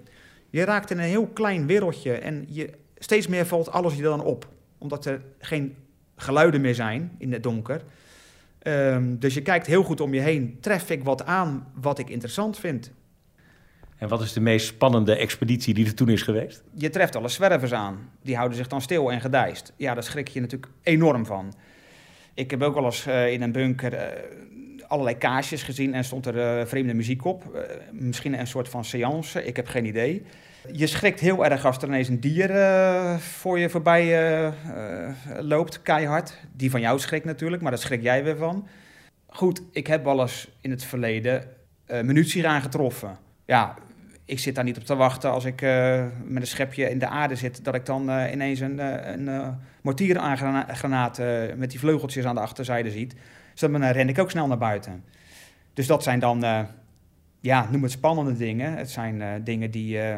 Je 0.50 0.64
raakt 0.64 0.90
in 0.90 0.98
een 0.98 1.04
heel 1.04 1.26
klein 1.26 1.66
wereldje 1.66 2.12
en 2.12 2.46
je, 2.48 2.70
steeds 2.98 3.26
meer 3.26 3.46
valt 3.46 3.72
alles 3.72 3.94
je 3.94 4.02
dan 4.02 4.22
op. 4.22 4.48
Omdat 4.78 5.04
er 5.04 5.20
geen 5.38 5.74
geluiden 6.16 6.60
meer 6.60 6.74
zijn 6.74 7.14
in 7.18 7.32
het 7.32 7.42
donker. 7.42 7.82
Um, 8.62 9.18
dus 9.18 9.34
je 9.34 9.42
kijkt 9.42 9.66
heel 9.66 9.82
goed 9.82 10.00
om 10.00 10.14
je 10.14 10.20
heen. 10.20 10.58
Tref 10.60 10.90
ik 10.90 11.04
wat 11.04 11.24
aan 11.24 11.66
wat 11.80 11.98
ik 11.98 12.10
interessant 12.10 12.58
vind? 12.58 12.92
En 13.98 14.08
wat 14.08 14.22
is 14.22 14.32
de 14.32 14.40
meest 14.40 14.66
spannende 14.66 15.16
expeditie 15.16 15.74
die 15.74 15.86
er 15.86 15.94
toen 15.94 16.08
is 16.08 16.22
geweest? 16.22 16.62
Je 16.74 16.90
treft 16.90 17.16
alle 17.16 17.28
zwervers 17.28 17.72
aan. 17.72 18.10
Die 18.22 18.36
houden 18.36 18.56
zich 18.56 18.68
dan 18.68 18.80
stil 18.80 19.12
en 19.12 19.20
gedijst. 19.20 19.72
Ja, 19.76 19.94
daar 19.94 20.02
schrik 20.02 20.28
je 20.28 20.40
natuurlijk 20.40 20.72
enorm 20.82 21.26
van. 21.26 21.54
Ik 22.34 22.50
heb 22.50 22.62
ook 22.62 22.74
wel 22.74 22.84
eens 22.84 23.06
uh, 23.06 23.32
in 23.32 23.42
een 23.42 23.52
bunker 23.52 23.92
uh, 23.92 24.00
allerlei 24.86 25.16
kaarsjes 25.16 25.62
gezien 25.62 25.94
en 25.94 26.04
stond 26.04 26.26
er 26.26 26.60
uh, 26.60 26.66
vreemde 26.66 26.94
muziek 26.94 27.24
op. 27.24 27.68
Misschien 27.92 28.38
een 28.38 28.46
soort 28.46 28.68
van 28.68 28.84
seance, 28.84 29.44
ik 29.44 29.56
heb 29.56 29.66
geen 29.66 29.84
idee. 29.84 30.22
Je 30.72 30.86
schrikt 30.86 31.20
heel 31.20 31.44
erg 31.44 31.64
als 31.64 31.76
er 31.76 31.88
ineens 31.88 32.08
een 32.08 32.20
dier 32.20 32.48
voor 33.18 33.58
je 33.58 33.68
voorbij 33.68 34.52
loopt, 35.38 35.82
keihard. 35.82 36.38
Die 36.52 36.70
van 36.70 36.80
jou 36.80 36.98
schrikt 36.98 37.24
natuurlijk, 37.24 37.62
maar 37.62 37.70
daar 37.70 37.80
schrik 37.80 38.02
jij 38.02 38.24
weer 38.24 38.36
van. 38.36 38.66
Goed, 39.26 39.62
ik 39.72 39.86
heb 39.86 40.04
wel 40.04 40.20
eens 40.20 40.48
in 40.60 40.70
het 40.70 40.84
verleden 40.84 41.44
munitie 42.02 42.48
aangetroffen. 42.48 43.18
Ja, 43.46 43.74
ik 44.28 44.38
zit 44.38 44.54
daar 44.54 44.64
niet 44.64 44.76
op 44.76 44.84
te 44.84 44.96
wachten 44.96 45.30
als 45.30 45.44
ik 45.44 45.60
met 46.24 46.42
een 46.42 46.46
schepje 46.46 46.90
in 46.90 46.98
de 46.98 47.08
aarde 47.08 47.36
zit... 47.36 47.64
dat 47.64 47.74
ik 47.74 47.86
dan 47.86 48.02
ineens 48.10 48.60
een, 48.60 48.78
een 49.12 49.56
mortiergranaat 49.82 51.20
met 51.56 51.70
die 51.70 51.78
vleugeltjes 51.78 52.24
aan 52.24 52.34
de 52.34 52.40
achterzijde 52.40 52.90
ziet... 52.90 53.14
Dus 53.58 53.70
dan 53.70 53.84
ren 53.84 54.08
ik 54.08 54.18
ook 54.18 54.30
snel 54.30 54.46
naar 54.46 54.58
buiten. 54.58 55.04
Dus 55.74 55.86
dat 55.86 56.02
zijn 56.02 56.18
dan, 56.18 56.44
uh, 56.44 56.60
ja, 57.40 57.68
noem 57.70 57.82
het 57.82 57.92
spannende 57.92 58.36
dingen. 58.36 58.76
Het 58.76 58.90
zijn 58.90 59.20
uh, 59.20 59.28
dingen 59.44 59.70
die, 59.70 59.96
uh, 59.96 60.14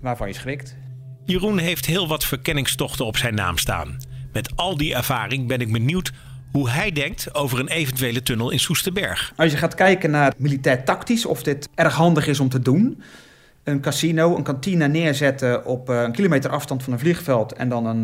waarvan 0.00 0.28
je 0.28 0.34
schrikt. 0.34 0.76
Jeroen 1.24 1.58
heeft 1.58 1.86
heel 1.86 2.08
wat 2.08 2.24
verkenningstochten 2.24 3.06
op 3.06 3.16
zijn 3.16 3.34
naam 3.34 3.58
staan. 3.58 3.96
Met 4.32 4.56
al 4.56 4.76
die 4.76 4.94
ervaring 4.94 5.46
ben 5.46 5.60
ik 5.60 5.72
benieuwd 5.72 6.12
hoe 6.52 6.70
hij 6.70 6.92
denkt 6.92 7.34
over 7.34 7.58
een 7.58 7.68
eventuele 7.68 8.22
tunnel 8.22 8.50
in 8.50 8.60
Soesterberg. 8.60 9.32
Als 9.36 9.50
je 9.50 9.56
gaat 9.56 9.74
kijken 9.74 10.10
naar 10.10 10.32
militair 10.36 10.84
tactisch, 10.84 11.26
of 11.26 11.42
dit 11.42 11.68
erg 11.74 11.94
handig 11.94 12.26
is 12.26 12.40
om 12.40 12.48
te 12.48 12.60
doen. 12.60 13.02
Een 13.64 13.80
casino, 13.80 14.36
een 14.36 14.42
kantine 14.42 14.88
neerzetten 14.88 15.66
op 15.66 15.88
een 15.88 16.12
kilometer 16.12 16.50
afstand 16.50 16.82
van 16.82 16.92
een 16.92 16.98
vliegveld 16.98 17.52
en 17.52 17.68
dan 17.68 17.86
een, 17.86 18.02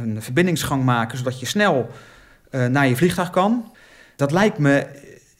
een 0.00 0.22
verbindingsgang 0.22 0.84
maken, 0.84 1.18
zodat 1.18 1.40
je 1.40 1.46
snel 1.46 1.90
naar 2.50 2.88
je 2.88 2.96
vliegtuig 2.96 3.30
kan. 3.30 3.72
Dat 4.16 4.32
lijkt 4.32 4.58
me 4.58 4.86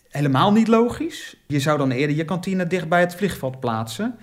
helemaal 0.09 0.53
niet 0.53 0.69
logisch. 0.69 1.37
Je 1.47 1.61
zou 1.61 1.79
dan 1.79 1.91
eerder 1.91 2.17
je 2.17 2.25
kantine 2.25 2.67
dicht 2.67 2.89
bij 2.89 3.01
het 3.01 3.15
vliegveld 3.15 3.61
plaatsen. 3.61 4.15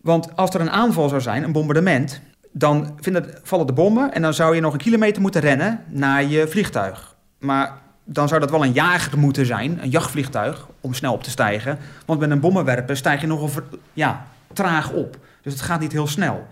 Want 0.00 0.36
als 0.36 0.54
er 0.54 0.60
een 0.60 0.70
aanval 0.70 1.08
zou 1.08 1.20
zijn, 1.20 1.42
een 1.42 1.52
bombardement, 1.52 2.20
dan 2.52 2.98
vallen 3.42 3.66
de 3.66 3.72
bommen 3.72 4.14
en 4.14 4.22
dan 4.22 4.34
zou 4.34 4.54
je 4.54 4.60
nog 4.60 4.72
een 4.72 4.78
kilometer 4.78 5.22
moeten 5.22 5.40
rennen 5.40 5.84
naar 5.88 6.24
je 6.24 6.48
vliegtuig. 6.48 7.16
Maar 7.38 7.78
dan 8.04 8.28
zou 8.28 8.40
dat 8.40 8.50
wel 8.50 8.64
een 8.64 8.72
jager 8.72 9.18
moeten 9.18 9.46
zijn, 9.46 9.82
een 9.82 9.90
jachtvliegtuig, 9.90 10.68
om 10.80 10.94
snel 10.94 11.12
op 11.12 11.22
te 11.22 11.30
stijgen. 11.30 11.78
Want 12.06 12.20
met 12.20 12.30
een 12.30 12.40
bommenwerper 12.40 12.96
stijg 12.96 13.20
je 13.20 13.26
nogal 13.26 13.50
ja, 13.92 14.26
traag 14.52 14.92
op. 14.92 15.18
Dus 15.42 15.52
het 15.52 15.62
gaat 15.62 15.80
niet 15.80 15.92
heel 15.92 16.06
snel. 16.06 16.46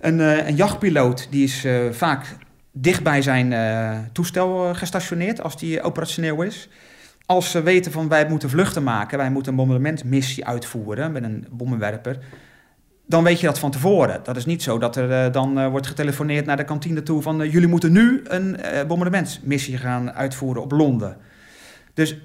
Een, 0.00 0.18
uh, 0.18 0.46
een 0.46 0.56
jachtpiloot 0.56 1.26
die 1.30 1.44
is 1.44 1.64
uh, 1.64 1.92
vaak 1.92 2.36
dicht 2.72 3.02
bij 3.02 3.22
zijn 3.22 3.52
uh, 3.52 3.98
toestel 4.12 4.74
gestationeerd 4.74 5.42
als 5.42 5.58
die 5.58 5.82
operationeel 5.82 6.42
is. 6.42 6.68
Als 7.26 7.50
ze 7.50 7.62
weten 7.62 7.92
van 7.92 8.08
wij 8.08 8.28
moeten 8.28 8.50
vluchten 8.50 8.82
maken, 8.82 9.18
wij 9.18 9.30
moeten 9.30 9.52
een 9.52 9.58
bombardementmissie 9.58 10.46
uitvoeren 10.46 11.12
met 11.12 11.22
een 11.22 11.46
bommenwerper, 11.50 12.18
dan 13.10 13.24
weet 13.24 13.40
je 13.40 13.46
dat 13.46 13.58
van 13.58 13.70
tevoren. 13.70 14.20
Dat 14.22 14.36
is 14.36 14.46
niet 14.46 14.62
zo 14.62 14.78
dat 14.78 14.96
er 14.96 15.26
uh, 15.26 15.32
dan 15.32 15.70
wordt 15.70 15.86
getelefoneerd 15.86 16.46
naar 16.46 16.56
de 16.56 16.64
kantine 16.64 17.02
toe 17.02 17.22
van 17.22 17.50
jullie 17.50 17.68
moeten 17.68 17.92
nu 17.92 18.20
een 18.24 18.56
bombardementsmissie 18.86 19.76
gaan 19.76 20.12
uitvoeren 20.12 20.62
op 20.62 20.72
Londen. 20.72 21.16
Dus 21.94 22.18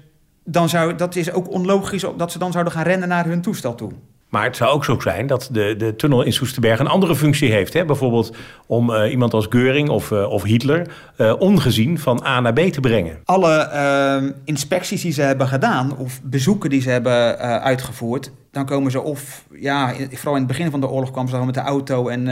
dan 0.44 0.68
zou, 0.68 0.94
dat 0.94 1.16
is 1.16 1.32
ook 1.32 1.50
onlogisch 1.50 2.04
dat 2.16 2.32
ze 2.32 2.38
dan 2.38 2.52
zouden 2.52 2.72
gaan 2.72 2.84
rennen 2.84 3.08
naar 3.08 3.26
hun 3.26 3.42
toestel 3.42 3.74
toe. 3.74 3.92
Maar 4.36 4.44
het 4.44 4.56
zou 4.56 4.70
ook 4.70 4.84
zo 4.84 5.00
zijn 5.00 5.26
dat 5.26 5.48
de, 5.52 5.74
de 5.78 5.96
tunnel 5.96 6.22
in 6.22 6.32
Soesterberg 6.32 6.78
een 6.78 6.86
andere 6.86 7.16
functie 7.16 7.52
heeft. 7.52 7.72
Hè? 7.72 7.84
Bijvoorbeeld 7.84 8.36
om 8.66 8.90
uh, 8.90 9.10
iemand 9.10 9.34
als 9.34 9.46
Geuring 9.50 9.88
of, 9.88 10.10
uh, 10.10 10.30
of 10.30 10.42
Hitler 10.42 10.86
uh, 11.16 11.34
ongezien 11.38 11.98
van 11.98 12.24
A 12.24 12.40
naar 12.40 12.52
B 12.52 12.58
te 12.58 12.80
brengen. 12.80 13.18
Alle 13.24 13.56
ehm, 13.56 14.32
inspecties 14.44 15.02
die 15.02 15.12
ze 15.12 15.22
hebben 15.22 15.48
gedaan 15.48 15.96
of 15.96 16.20
bezoeken 16.22 16.70
die 16.70 16.80
ze 16.80 16.90
hebben 16.90 17.38
uitgevoerd... 17.60 18.30
dan 18.50 18.66
komen 18.66 18.90
ze 18.90 19.00
of, 19.00 19.44
ja, 19.52 19.94
vooral 20.10 20.34
in 20.34 20.42
het 20.42 20.46
begin 20.46 20.70
van 20.70 20.80
de 20.80 20.88
oorlog 20.88 21.10
kwamen 21.10 21.30
ze 21.30 21.44
met 21.44 21.54
de 21.54 21.60
auto 21.60 22.08
en 22.08 22.26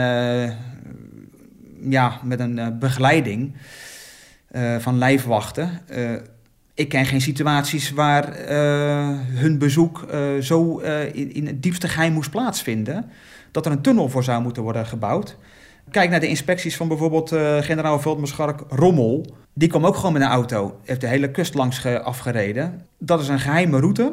ja, 1.81 2.21
met 2.23 2.41
een 2.41 2.77
begeleiding 2.79 3.57
van 4.79 4.99
lijfwachten 4.99 5.81
ik 6.75 6.89
ken 6.89 7.07
geen 7.07 7.21
situaties 7.21 7.91
waar 7.91 8.41
uh, 8.41 9.19
hun 9.21 9.59
bezoek 9.59 10.07
uh, 10.15 10.41
zo 10.41 10.81
uh, 10.81 11.15
in, 11.15 11.35
in, 11.35 11.47
het 11.47 11.63
diepste 11.63 11.89
geheim 11.89 12.13
moest 12.13 12.31
plaatsvinden. 12.31 13.11
Dat 13.51 13.67
er 13.67 13.73
een 13.73 13.83
tunnel 13.83 14.09
voor 14.09 14.25
zou 14.25 14.43
moeten 14.43 14.63
worden 14.63 14.87
gebouwd. 14.87 15.37
Kijk 15.91 16.11
naar 16.11 16.21
de 16.21 16.29
inspecties 16.29 16.77
van 16.77 16.89
bijvoorbeeld 16.89 17.29
generaal 17.61 18.01
Veldmaarschalk 18.01 18.65
Rommel. 18.69 19.35
Die 19.53 19.69
kwam 19.69 19.87
ook 19.87 19.97
gewoon 19.97 20.13
met 20.13 20.23
een 20.23 20.29
auto. 20.29 20.79
Heeft 20.85 21.01
de 21.01 21.07
hele 21.07 21.31
kust 21.31 21.55
langs 21.55 21.87
afgereden. 21.87 22.87
Dat 22.99 23.21
is 23.21 23.29
een 23.29 23.41
geheime 23.41 23.81
route. 23.81 24.13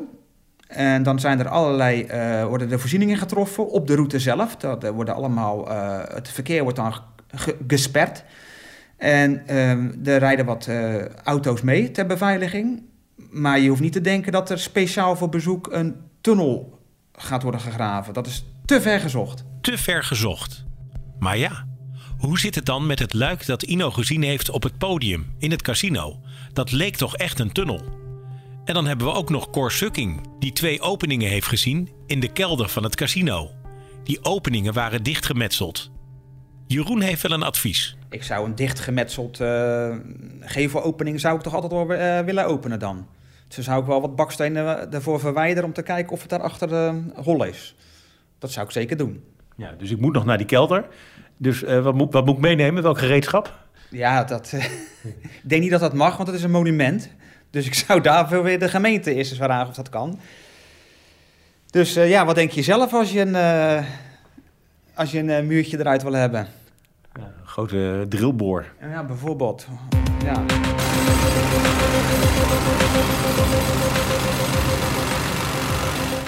En 0.68 1.04
dan 1.04 1.20
zijn 1.20 1.40
er 1.40 1.48
allerlei, 1.48 2.08
worden 2.48 2.70
de 2.70 2.80
voorzieningen 2.80 3.18
getroffen 3.18 3.70
op 3.70 3.88
de 3.88 3.96
route 3.96 4.20
zelf. 4.20 4.56
Dat, 4.56 4.90
worden 4.90 5.16
allemaal, 5.16 5.68
het 6.14 6.30
verkeer 6.30 6.64
wordt 6.64 6.78
dan 6.78 6.94
gesperd. 7.68 8.24
En 9.02 9.44
uh, 9.50 10.08
er 10.08 10.20
rijden 10.20 10.46
wat 10.46 10.68
uh, 10.70 11.06
auto's 11.06 11.62
mee 11.62 11.92
ter 11.92 12.06
beveiliging. 12.06 12.84
Maar 13.32 13.60
je 13.60 13.70
hoeft 13.70 13.82
niet 13.82 13.94
te 13.94 14.02
denken 14.02 14.32
dat 14.32 14.50
er 14.50 14.60
speciaal 14.60 15.16
voor 15.16 15.30
bezoek 15.30 15.68
een 15.72 15.96
tunnel 16.22 16.80
gaat 17.14 17.44
worden 17.44 17.62
gegraven. 17.62 18.14
Dat 18.14 18.28
is 18.28 18.46
te 18.66 18.82
ver 18.82 19.00
gezocht. 19.00 19.44
Te 19.62 19.78
ver 19.78 20.04
gezocht. 20.04 20.66
Maar 21.20 21.38
ja, 21.38 21.68
hoe 22.18 22.40
zit 22.40 22.56
het 22.56 22.66
dan 22.66 22.86
met 22.86 23.00
het 23.00 23.14
luik 23.14 23.46
dat 23.46 23.64
Ino 23.64 23.92
gezien 23.92 24.24
heeft 24.24 24.50
op 24.50 24.64
het 24.64 24.78
podium 24.78 25.34
in 25.38 25.52
het 25.52 25.62
casino? 25.62 26.20
Dat 26.54 26.72
leek 26.72 26.96
toch 26.96 27.18
echt 27.18 27.40
een 27.40 27.52
tunnel? 27.52 27.82
En 28.66 28.74
dan 28.74 28.86
hebben 28.86 29.08
we 29.08 29.14
ook 29.14 29.30
nog 29.30 29.50
Cor 29.50 29.72
Sukking, 29.72 30.22
die 30.40 30.52
twee 30.52 30.82
openingen 30.82 31.30
heeft 31.30 31.48
gezien 31.48 31.90
in 32.08 32.20
de 32.20 32.32
kelder 32.32 32.70
van 32.70 32.84
het 32.84 32.96
casino. 32.96 33.52
Die 34.04 34.24
openingen 34.24 34.74
waren 34.74 35.04
dichtgemetseld. 35.04 35.92
Jeroen 36.68 37.02
heeft 37.02 37.22
wel 37.22 37.32
een 37.32 37.44
advies. 37.44 37.96
Ik 38.12 38.24
zou 38.24 38.46
een 38.46 38.56
dichtgemetseld 38.56 39.40
uh, 39.40 39.96
gevelopening 40.40 41.20
zou 41.20 41.36
ik 41.36 41.42
toch 41.42 41.54
altijd 41.54 41.72
wel 41.72 41.92
uh, 41.92 42.20
willen 42.20 42.46
openen 42.46 42.80
dan. 42.80 43.08
Dus 43.48 43.66
zou 43.66 43.82
ik 43.82 43.88
wel 43.88 44.02
wat 44.02 44.16
bakstenen 44.16 44.94
ervoor 44.94 45.20
verwijderen 45.20 45.64
om 45.64 45.74
te 45.74 45.82
kijken 45.82 46.12
of 46.12 46.22
het 46.22 46.30
daarachter 46.30 46.72
uh, 46.72 46.94
hol 47.16 47.44
is. 47.44 47.76
Dat 48.40 48.52
zou 48.52 48.66
ik 48.66 48.72
zeker 48.72 48.98
doen. 48.98 49.24
Ja, 49.56 49.72
dus 49.78 49.92
ik 49.92 50.00
moet 50.00 50.14
nog 50.14 50.26
naar 50.26 50.38
die 50.38 50.46
kelder. 50.46 50.86
Dus 51.38 51.62
wat, 51.62 51.94
moet, 51.94 52.14
wat 52.14 52.26
moet 52.26 52.36
ik 52.36 52.42
meenemen? 52.42 52.84
Welk 52.84 52.98
gereedschap? 52.98 53.60
Ja, 53.90 54.24
dat, 54.24 54.54
ik 55.04 55.42
denk 55.42 55.62
niet 55.62 55.72
dat 55.72 55.80
dat 55.80 55.94
mag, 55.94 56.16
want 56.16 56.28
het 56.28 56.38
is 56.38 56.44
een 56.44 56.52
monument. 56.52 57.10
Dus 57.50 57.66
ik 57.66 57.74
zou 57.74 58.02
daarvoor 58.02 58.44
weer 58.44 58.60
de 58.60 58.70
gemeente 58.70 59.14
eerst 59.14 59.32
eens 59.32 59.40
vragen 59.40 59.70
of 59.70 59.76
dat 59.76 59.90
kan. 59.90 60.20
Dus 61.70 61.94
ja, 61.94 62.26
wat 62.26 62.36
denk 62.36 62.52
je 62.52 62.62
zelf 62.62 62.94
als 62.94 63.12
je 63.12 63.20
een, 63.20 63.86
als 64.94 65.12
je 65.12 65.20
een 65.20 65.48
muurtje 65.48 65.80
eruit 65.80 66.04
wil 66.04 66.14
hebben? 66.14 66.48
Grote 67.44 68.06
drillboor. 68.10 68.66
Ja, 68.82 69.04
bijvoorbeeld. 69.04 69.68
Ja. 70.24 70.44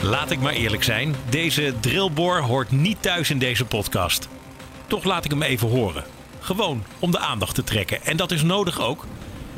Laat 0.01 0.31
ik 0.31 0.39
maar 0.39 0.53
eerlijk 0.53 0.83
zijn, 0.83 1.15
deze 1.29 1.73
drillboor 1.79 2.39
hoort 2.39 2.71
niet 2.71 3.01
thuis 3.01 3.29
in 3.29 3.39
deze 3.39 3.65
podcast. 3.65 4.29
Toch 4.87 5.03
laat 5.03 5.25
ik 5.25 5.31
hem 5.31 5.41
even 5.41 5.69
horen. 5.69 6.03
Gewoon 6.39 6.83
om 6.99 7.11
de 7.11 7.19
aandacht 7.19 7.55
te 7.55 7.63
trekken. 7.63 8.01
En 8.01 8.17
dat 8.17 8.31
is 8.31 8.43
nodig 8.43 8.81
ook. 8.81 9.05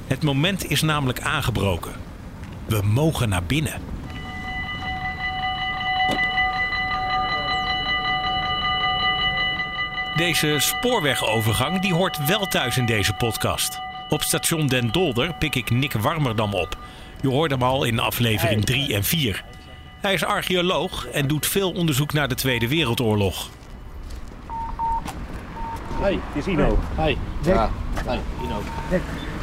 Het 0.08 0.24
moment 0.24 0.70
is 0.70 0.82
namelijk 0.82 1.22
aangebroken. 1.22 1.94
We 2.66 2.82
mogen 2.84 3.30
naar 3.30 3.44
binnen. 3.44 3.82
Deze 10.16 10.56
spoorwegovergang 10.60 11.82
die 11.82 11.94
hoort 11.94 12.26
wel 12.26 12.48
thuis 12.48 12.78
in 12.78 12.86
deze 12.86 13.14
podcast. 13.14 13.80
Op 14.10 14.22
station 14.22 14.68
Den 14.68 14.92
Dolder 14.92 15.34
pik 15.34 15.56
ik 15.56 15.70
Nick 15.70 15.94
Warmerdam 15.94 16.54
op. 16.54 16.78
Je 17.22 17.28
hoorde 17.28 17.54
hem 17.54 17.64
al 17.64 17.84
in 17.84 18.00
aflevering 18.00 18.66
3 18.66 18.94
en 18.94 19.04
4. 19.04 19.44
Hij 20.02 20.14
is 20.14 20.24
archeoloog 20.24 21.08
en 21.08 21.28
doet 21.28 21.46
veel 21.46 21.72
onderzoek 21.72 22.14
naar 22.14 22.28
de 22.28 22.36
Tweede 22.36 22.68
Wereldoorlog. 22.68 23.50
Hey, 26.02 26.20
het 26.34 26.46
is 26.46 26.54
Ino. 26.54 26.80
Hey. 26.96 27.18
Ja, 27.44 27.72
hey, 28.06 28.20
Ino. 28.44 28.62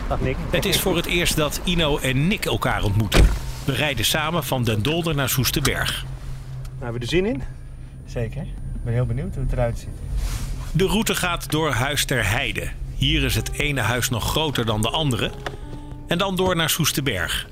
Dag 0.09 0.21
Nick. 0.21 0.37
Het 0.51 0.65
is 0.65 0.81
voor 0.81 0.97
het 0.97 1.07
eerst 1.07 1.37
dat 1.37 1.61
Ino 1.65 1.99
en 1.99 2.27
Nick 2.27 2.45
elkaar 2.45 2.83
ontmoeten. 2.83 3.29
We 3.65 3.73
rijden 3.73 4.05
samen 4.05 4.45
van 4.45 4.65
Den 4.65 4.83
Dolder 4.83 5.15
naar 5.15 5.29
Soesterberg. 5.29 6.03
Nou, 6.03 6.83
hebben 6.85 7.01
we 7.01 7.07
er 7.07 7.13
zin 7.13 7.27
in? 7.27 7.43
Zeker. 8.07 8.43
Ik 8.43 8.85
ben 8.85 8.93
heel 8.93 9.07
benieuwd 9.07 9.35
hoe 9.35 9.45
het 9.45 9.53
eruit 9.53 9.79
ziet. 9.79 9.89
De 10.75 10.87
route 10.87 11.15
gaat 11.15 11.51
door 11.51 11.71
Huis 11.71 12.05
ter 12.05 12.29
Heide. 12.29 12.71
Hier 12.95 13.23
is 13.23 13.35
het 13.35 13.53
ene 13.53 13.81
huis 13.81 14.09
nog 14.09 14.31
groter 14.31 14.67
dan 14.67 14.83
de 14.83 14.91
andere. 14.91 15.31
En 16.09 16.19
dan 16.19 16.37
door 16.37 16.57
naar 16.57 16.71
Soesterberg. 16.71 17.49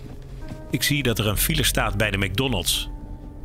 Ik 0.71 0.83
zie 0.83 1.03
dat 1.03 1.19
er 1.19 1.27
een 1.27 1.37
file 1.37 1.63
staat 1.63 1.97
bij 1.97 2.11
de 2.11 2.19
McDonald's. 2.19 2.89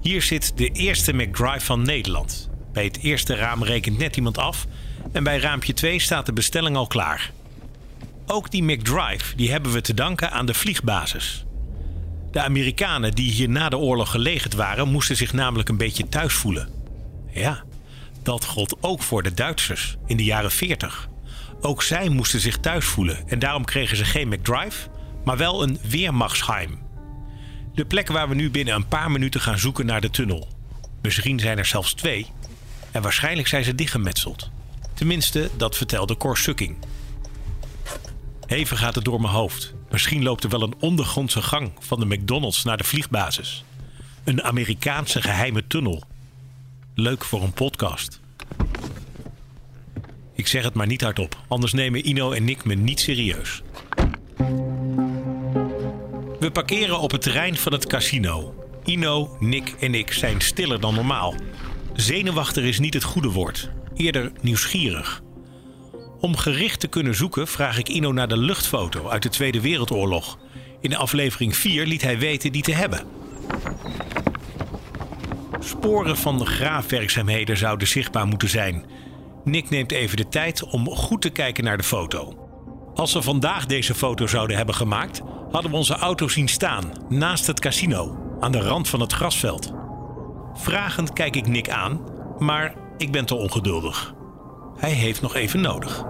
Hier 0.01 0.21
zit 0.21 0.57
de 0.57 0.69
eerste 0.69 1.13
McDrive 1.13 1.65
van 1.65 1.81
Nederland. 1.81 2.49
Bij 2.73 2.83
het 2.83 2.97
eerste 3.01 3.35
raam 3.35 3.63
rekent 3.63 3.97
net 3.97 4.15
iemand 4.15 4.37
af. 4.37 4.65
En 5.11 5.23
bij 5.23 5.39
raampje 5.39 5.73
2 5.73 5.99
staat 5.99 6.25
de 6.25 6.33
bestelling 6.33 6.75
al 6.75 6.87
klaar. 6.87 7.31
Ook 8.25 8.51
die 8.51 8.63
McDrive 8.63 9.35
die 9.35 9.51
hebben 9.51 9.71
we 9.71 9.81
te 9.81 9.93
danken 9.93 10.31
aan 10.31 10.45
de 10.45 10.53
vliegbasis. 10.53 11.45
De 12.31 12.41
Amerikanen 12.41 13.11
die 13.11 13.31
hier 13.31 13.49
na 13.49 13.69
de 13.69 13.77
oorlog 13.77 14.11
gelegerd 14.11 14.53
waren, 14.53 14.87
moesten 14.87 15.15
zich 15.15 15.33
namelijk 15.33 15.69
een 15.69 15.77
beetje 15.77 16.09
thuis 16.09 16.33
voelen. 16.33 16.69
Ja, 17.31 17.63
dat 18.25 18.45
gold 18.45 18.77
ook 18.81 19.01
voor 19.01 19.23
de 19.23 19.33
Duitsers 19.33 19.95
in 20.05 20.17
de 20.17 20.23
jaren 20.23 20.51
40. 20.51 21.09
Ook 21.61 21.83
zij 21.83 22.09
moesten 22.09 22.39
zich 22.39 22.57
thuis 22.57 22.85
voelen 22.85 23.27
en 23.27 23.39
daarom 23.39 23.65
kregen 23.65 23.97
ze 23.97 24.05
geen 24.05 24.27
McDrive, 24.27 24.89
maar 25.23 25.37
wel 25.37 25.63
een 25.63 25.79
Weermachtsheim. 25.89 26.79
De 27.73 27.85
plek 27.85 28.07
waar 28.07 28.29
we 28.29 28.35
nu 28.35 28.51
binnen 28.51 28.75
een 28.75 28.87
paar 28.87 29.11
minuten 29.11 29.41
gaan 29.41 29.59
zoeken 29.59 29.85
naar 29.85 30.01
de 30.01 30.09
tunnel. 30.09 30.47
Misschien 31.01 31.39
zijn 31.39 31.57
er 31.57 31.65
zelfs 31.65 31.93
twee 31.93 32.27
en 32.91 33.01
waarschijnlijk 33.01 33.47
zijn 33.47 33.63
ze 33.63 33.75
dichtgemetseld. 33.75 34.49
Tenminste, 34.93 35.49
dat 35.57 35.77
vertelde 35.77 36.17
Cor 36.17 36.37
Sukking. 36.37 36.77
Even 38.47 38.77
gaat 38.77 38.95
het 38.95 39.03
door 39.05 39.21
mijn 39.21 39.33
hoofd. 39.33 39.73
Misschien 39.89 40.23
loopt 40.23 40.43
er 40.43 40.49
wel 40.49 40.61
een 40.63 40.75
ondergrondse 40.79 41.41
gang 41.41 41.71
van 41.79 41.99
de 41.99 42.05
McDonald's 42.05 42.63
naar 42.63 42.77
de 42.77 42.83
vliegbasis. 42.83 43.63
Een 44.23 44.43
Amerikaanse 44.43 45.21
geheime 45.21 45.67
tunnel. 45.67 46.03
Leuk 46.97 47.23
voor 47.23 47.43
een 47.43 47.53
podcast. 47.53 48.19
Ik 50.33 50.47
zeg 50.47 50.63
het 50.63 50.73
maar 50.73 50.87
niet 50.87 51.01
hardop, 51.01 51.37
anders 51.47 51.73
nemen 51.73 52.07
Ino 52.07 52.31
en 52.31 52.43
Nick 52.43 52.65
me 52.65 52.73
niet 52.75 52.99
serieus. 52.99 53.61
We 56.39 56.49
parkeren 56.53 56.99
op 56.99 57.11
het 57.11 57.21
terrein 57.21 57.57
van 57.57 57.71
het 57.71 57.87
casino. 57.87 58.65
Ino, 58.83 59.37
Nick 59.39 59.75
en 59.79 59.93
ik 59.95 60.11
zijn 60.13 60.41
stiller 60.41 60.79
dan 60.79 60.95
normaal. 60.95 61.35
Zenuwachtig 61.93 62.63
is 62.63 62.79
niet 62.79 62.93
het 62.93 63.03
goede 63.03 63.31
woord, 63.31 63.69
eerder 63.95 64.31
nieuwsgierig. 64.41 65.21
Om 66.19 66.37
gericht 66.37 66.79
te 66.79 66.87
kunnen 66.87 67.15
zoeken 67.15 67.47
vraag 67.47 67.77
ik 67.77 67.89
Ino 67.89 68.11
naar 68.11 68.27
de 68.27 68.37
luchtfoto 68.37 69.09
uit 69.09 69.23
de 69.23 69.29
Tweede 69.29 69.61
Wereldoorlog. 69.61 70.37
In 70.81 70.89
de 70.89 70.97
aflevering 70.97 71.55
4 71.55 71.85
liet 71.85 72.01
hij 72.01 72.19
weten 72.19 72.51
die 72.51 72.63
te 72.63 72.73
hebben. 72.73 73.15
Sporen 75.65 76.17
van 76.17 76.37
de 76.37 76.45
graafwerkzaamheden 76.45 77.57
zouden 77.57 77.87
zichtbaar 77.87 78.27
moeten 78.27 78.49
zijn. 78.49 78.85
Nick 79.43 79.69
neemt 79.69 79.91
even 79.91 80.17
de 80.17 80.27
tijd 80.27 80.63
om 80.63 80.89
goed 80.89 81.21
te 81.21 81.29
kijken 81.29 81.63
naar 81.63 81.77
de 81.77 81.83
foto. 81.83 82.33
Als 82.93 83.13
we 83.13 83.21
vandaag 83.21 83.65
deze 83.65 83.95
foto 83.95 84.27
zouden 84.27 84.57
hebben 84.57 84.75
gemaakt, 84.75 85.21
hadden 85.51 85.71
we 85.71 85.77
onze 85.77 85.95
auto 85.95 86.27
zien 86.27 86.47
staan 86.47 86.91
naast 87.09 87.47
het 87.47 87.59
casino, 87.59 88.17
aan 88.39 88.51
de 88.51 88.61
rand 88.61 88.89
van 88.89 88.99
het 88.99 89.13
grasveld. 89.13 89.73
Vragend 90.53 91.13
kijk 91.13 91.35
ik 91.35 91.47
Nick 91.47 91.69
aan, 91.69 92.01
maar 92.39 92.75
ik 92.97 93.11
ben 93.11 93.25
te 93.25 93.35
ongeduldig. 93.35 94.13
Hij 94.77 94.91
heeft 94.91 95.21
nog 95.21 95.35
even 95.35 95.61
nodig. 95.61 96.05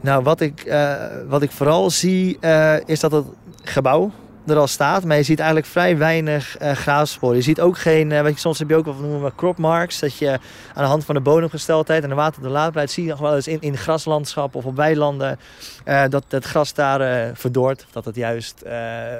Nou, 0.00 0.22
wat 0.22 0.40
ik, 0.40 0.60
eh, 0.60 1.06
wat 1.28 1.42
ik 1.42 1.50
vooral 1.50 1.90
zie 1.90 2.38
eh, 2.40 2.76
is 2.86 3.00
dat 3.00 3.12
het 3.12 3.26
gebouw 3.62 4.12
er 4.46 4.56
al 4.56 4.66
staat. 4.66 5.04
Maar 5.04 5.16
je 5.16 5.22
ziet 5.22 5.38
eigenlijk 5.38 5.68
vrij 5.68 5.98
weinig 5.98 6.60
uh, 6.62 6.72
graafsporen. 6.72 7.36
Je 7.36 7.42
ziet 7.42 7.60
ook 7.60 7.78
geen, 7.78 8.10
uh, 8.10 8.20
wat 8.20 8.32
je, 8.32 8.38
soms 8.38 8.58
heb 8.58 8.68
je 8.68 8.76
ook 8.76 8.84
wat 8.84 9.00
noemen 9.00 9.22
we 9.22 9.32
crop 9.36 9.58
marks. 9.58 9.98
Dat 9.98 10.16
je 10.16 10.30
aan 10.74 10.82
de 10.82 10.88
hand 10.88 11.04
van 11.04 11.14
de 11.14 11.20
bodemgesteldheid 11.20 12.02
en 12.02 12.08
de 12.08 12.14
waterdoorlaatbaarheid 12.14 12.90
zie 12.90 13.02
je 13.04 13.10
nog 13.10 13.18
wel 13.18 13.34
eens 13.34 13.48
in, 13.48 13.60
in 13.60 13.76
graslandschap 13.76 14.54
of 14.54 14.64
op 14.64 14.76
weilanden 14.76 15.38
uh, 15.84 16.02
dat 16.08 16.24
het 16.28 16.44
gras 16.44 16.74
daar 16.74 17.30
verdort. 17.36 17.86
Dat 17.92 18.04
het 18.04 18.16
juist 18.16 18.64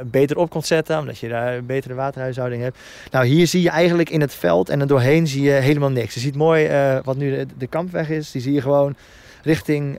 beter 0.05 0.37
op 0.37 0.51
komt 0.51 0.67
zetten, 0.67 0.99
omdat 0.99 1.19
je 1.19 1.29
daar 1.29 1.55
een 1.55 1.67
betere 1.67 1.95
waterhuishouding 1.95 2.63
hebt. 2.63 2.79
Nou, 3.11 3.27
hier 3.27 3.47
zie 3.47 3.63
je 3.63 3.71
eigenlijk 3.71 4.11
in 4.11 4.21
het 4.21 4.35
veld 4.35 4.69
en 4.69 4.81
er 4.81 4.87
doorheen 4.87 5.27
zie 5.27 5.43
je 5.43 5.51
helemaal 5.51 5.91
niks. 5.91 6.15
Je 6.15 6.21
ziet 6.21 6.37
mooi 6.37 6.69
wat 7.05 7.17
nu 7.17 7.31
de, 7.31 7.47
de 7.59 7.67
kampweg 7.67 8.09
is. 8.09 8.31
Die 8.31 8.43
zie 8.43 8.53
je 8.53 8.61
gewoon 8.61 8.97
richting, 9.43 9.99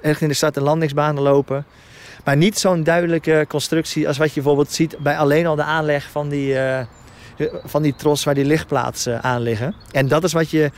richting 0.00 0.30
de 0.30 0.36
start- 0.36 0.56
en 0.56 0.62
landingsbanen 0.62 1.22
lopen. 1.22 1.64
Maar 2.24 2.36
niet 2.36 2.58
zo'n 2.58 2.82
duidelijke 2.82 3.44
constructie 3.48 4.08
als 4.08 4.18
wat 4.18 4.28
je 4.28 4.34
bijvoorbeeld 4.34 4.72
ziet 4.72 4.98
bij 4.98 5.18
alleen 5.18 5.46
al 5.46 5.56
de 5.56 5.62
aanleg 5.62 6.10
van 6.10 6.28
die, 6.28 6.54
uh, 6.54 6.80
van 7.64 7.82
die 7.82 7.94
tros 7.94 8.24
waar 8.24 8.34
die 8.34 8.44
lichtplaatsen 8.44 9.22
aan 9.22 9.40
liggen. 9.40 9.74
En 9.90 10.08
dat 10.08 10.24
is 10.24 10.32
wat 10.32 10.50
je. 10.50 10.70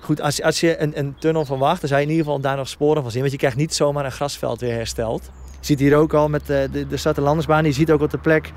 Goed, 0.00 0.20
als, 0.20 0.42
als 0.42 0.60
je 0.60 0.80
een, 0.80 0.98
een 0.98 1.14
tunnel 1.18 1.44
verwacht, 1.44 1.80
dan 1.80 1.88
zou 1.88 2.00
je 2.00 2.06
in 2.06 2.12
ieder 2.12 2.26
geval 2.26 2.40
daar 2.40 2.56
nog 2.56 2.68
sporen 2.68 3.02
van 3.02 3.10
zien. 3.10 3.20
Want 3.20 3.32
je 3.32 3.38
krijgt 3.38 3.56
niet 3.56 3.74
zomaar 3.74 4.04
een 4.04 4.12
grasveld 4.12 4.60
weer 4.60 4.74
hersteld. 4.74 5.30
Je 5.60 5.66
ziet 5.66 5.78
hier 5.78 5.96
ook 5.96 6.14
al 6.14 6.28
met 6.28 6.46
de, 6.46 6.68
de, 6.72 6.86
de 6.86 7.12
en 7.14 7.22
landersbaan. 7.22 7.64
Je 7.64 7.72
ziet 7.72 7.90
ook 7.90 8.00
op 8.00 8.10
de 8.10 8.18
plek 8.18 8.52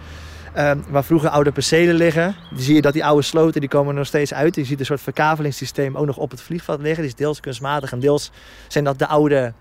uh, 0.58 0.72
waar 0.90 1.04
vroeger 1.04 1.30
oude 1.30 1.52
percelen 1.52 1.96
liggen. 1.96 2.36
Dan 2.50 2.60
zie 2.60 2.76
je 2.76 2.82
dat 2.82 2.94
die 2.94 3.06
oude 3.06 3.22
sloten 3.22 3.60
die 3.60 3.70
komen 3.70 3.90
er 3.90 3.98
nog 3.98 4.08
steeds 4.08 4.34
uit. 4.34 4.56
Je 4.56 4.66
ziet 4.66 4.80
een 4.80 4.86
soort 4.86 5.02
verkavelingssysteem 5.02 5.98
ook 5.98 6.06
nog 6.06 6.18
op 6.18 6.32
het 6.32 6.42
vliegveld 6.42 6.80
liggen. 6.80 7.02
Die 7.02 7.12
is 7.12 7.18
deels 7.18 7.40
kunstmatig 7.40 7.92
en 7.92 8.00
deels 8.00 8.32
zijn 8.68 8.84
dat 8.84 9.00
de 9.00 9.08
oude, 9.08 9.54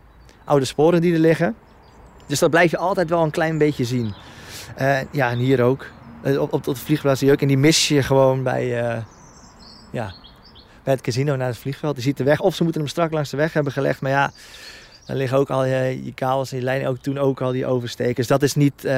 oude 0.45 0.65
sporen 0.65 1.01
die 1.01 1.13
er 1.13 1.19
liggen. 1.19 1.55
Dus 2.27 2.39
dat 2.39 2.51
blijf 2.51 2.71
je 2.71 2.79
altijd 2.79 3.09
wel 3.09 3.23
een 3.23 3.31
klein 3.31 3.59
beetje 3.59 3.85
zien. 3.85 4.15
Uh, 4.81 4.99
ja, 5.11 5.31
en 5.31 5.39
hier 5.39 5.63
ook. 5.63 5.87
Uh, 6.25 6.41
op, 6.41 6.53
op 6.53 6.65
het 6.65 6.79
vliegveld 6.79 7.19
zie 7.19 7.27
je 7.27 7.33
ook. 7.33 7.41
En 7.41 7.49
die 7.49 7.59
mis 7.59 7.89
je 7.89 8.03
gewoon 8.03 8.43
bij, 8.43 8.83
uh, 8.83 9.03
ja, 9.93 10.15
bij 10.83 10.93
het 10.93 11.01
casino 11.01 11.37
naar 11.37 11.47
het 11.47 11.59
vliegveld. 11.59 11.97
Je 11.97 12.03
ziet 12.03 12.17
de 12.17 12.25
weg. 12.25 12.41
Of 12.41 12.55
ze 12.55 12.63
moeten 12.63 12.81
hem 12.81 12.91
strak 12.91 13.13
langs 13.13 13.31
de 13.31 13.37
weg 13.37 13.53
hebben 13.53 13.73
gelegd. 13.73 14.01
Maar 14.01 14.11
ja, 14.11 14.33
dan 15.07 15.17
liggen 15.17 15.39
ook 15.39 15.51
al 15.51 15.65
je, 15.65 16.05
je 16.05 16.15
kabels 16.15 16.53
en 16.53 16.59
je 16.59 16.65
lijnen 16.65 16.89
ook 16.89 16.99
toen 16.99 17.19
ook 17.19 17.41
al 17.41 17.53
die 17.53 17.67
overstekers. 17.67 18.27
Dat 18.27 18.43
is 18.43 18.55
niet, 18.55 18.89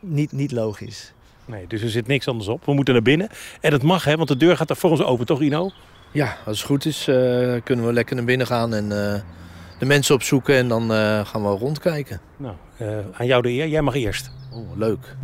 niet, 0.00 0.32
niet 0.32 0.52
logisch. 0.52 1.12
Nee, 1.44 1.66
dus 1.66 1.82
er 1.82 1.90
zit 1.90 2.06
niks 2.06 2.28
anders 2.28 2.48
op. 2.48 2.64
We 2.64 2.74
moeten 2.74 2.94
naar 2.94 3.02
binnen. 3.02 3.28
En 3.60 3.70
dat 3.70 3.82
mag, 3.82 4.04
hè, 4.04 4.16
want 4.16 4.28
de 4.28 4.36
deur 4.36 4.56
gaat 4.56 4.70
er 4.70 4.76
voor 4.76 4.90
ons 4.90 5.02
open, 5.02 5.26
toch 5.26 5.40
Ino? 5.40 5.70
Ja, 6.10 6.36
als 6.46 6.58
het 6.58 6.66
goed 6.66 6.84
is 6.84 7.04
kunnen 7.64 7.86
we 7.86 7.92
lekker 7.92 8.16
naar 8.16 8.24
binnen 8.24 8.46
gaan 8.46 8.74
en 8.74 8.92
de 9.80 9.86
mensen 9.86 10.14
opzoeken 10.14 10.54
en 10.54 10.68
dan 10.68 10.92
uh, 10.92 11.26
gaan 11.26 11.42
we 11.42 11.48
rondkijken. 11.48 12.20
Nou, 12.36 12.54
uh, 12.82 12.98
aan 13.12 13.26
jou 13.26 13.42
de 13.42 13.48
eer. 13.48 13.68
Jij 13.68 13.82
mag 13.82 13.94
eerst. 13.94 14.30
Oh, 14.52 14.76
leuk. 14.76 15.16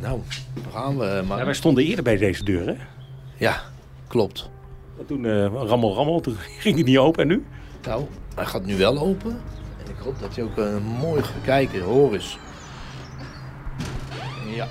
Nou, 0.00 0.20
daar 0.54 0.72
gaan 0.72 0.98
we. 0.98 1.22
Maar... 1.26 1.38
Ja, 1.38 1.44
wij 1.44 1.54
stonden 1.54 1.84
eerder 1.84 2.04
bij 2.04 2.16
deze 2.16 2.44
deur, 2.44 2.66
hè? 2.66 2.74
Ja, 3.36 3.62
klopt. 4.06 4.50
En 4.98 5.06
toen 5.06 5.24
uh, 5.24 5.46
rammel, 5.46 5.94
rammel, 5.94 6.20
toen 6.20 6.36
ging 6.62 6.74
hij 6.74 6.84
niet 6.84 6.98
open 6.98 7.22
en 7.22 7.28
nu? 7.28 7.44
Nou, 7.82 8.04
hij 8.34 8.46
gaat 8.46 8.64
nu 8.64 8.76
wel 8.76 8.98
open. 8.98 9.30
En 9.84 9.90
ik 9.90 9.98
hoop 10.04 10.20
dat 10.20 10.34
hij 10.34 10.44
ook 10.44 10.58
uh, 10.58 11.00
mooi 11.00 11.22
kijken. 11.44 11.80
Hoor 11.82 12.12
eens. 12.12 12.38
Ja, 14.54 14.66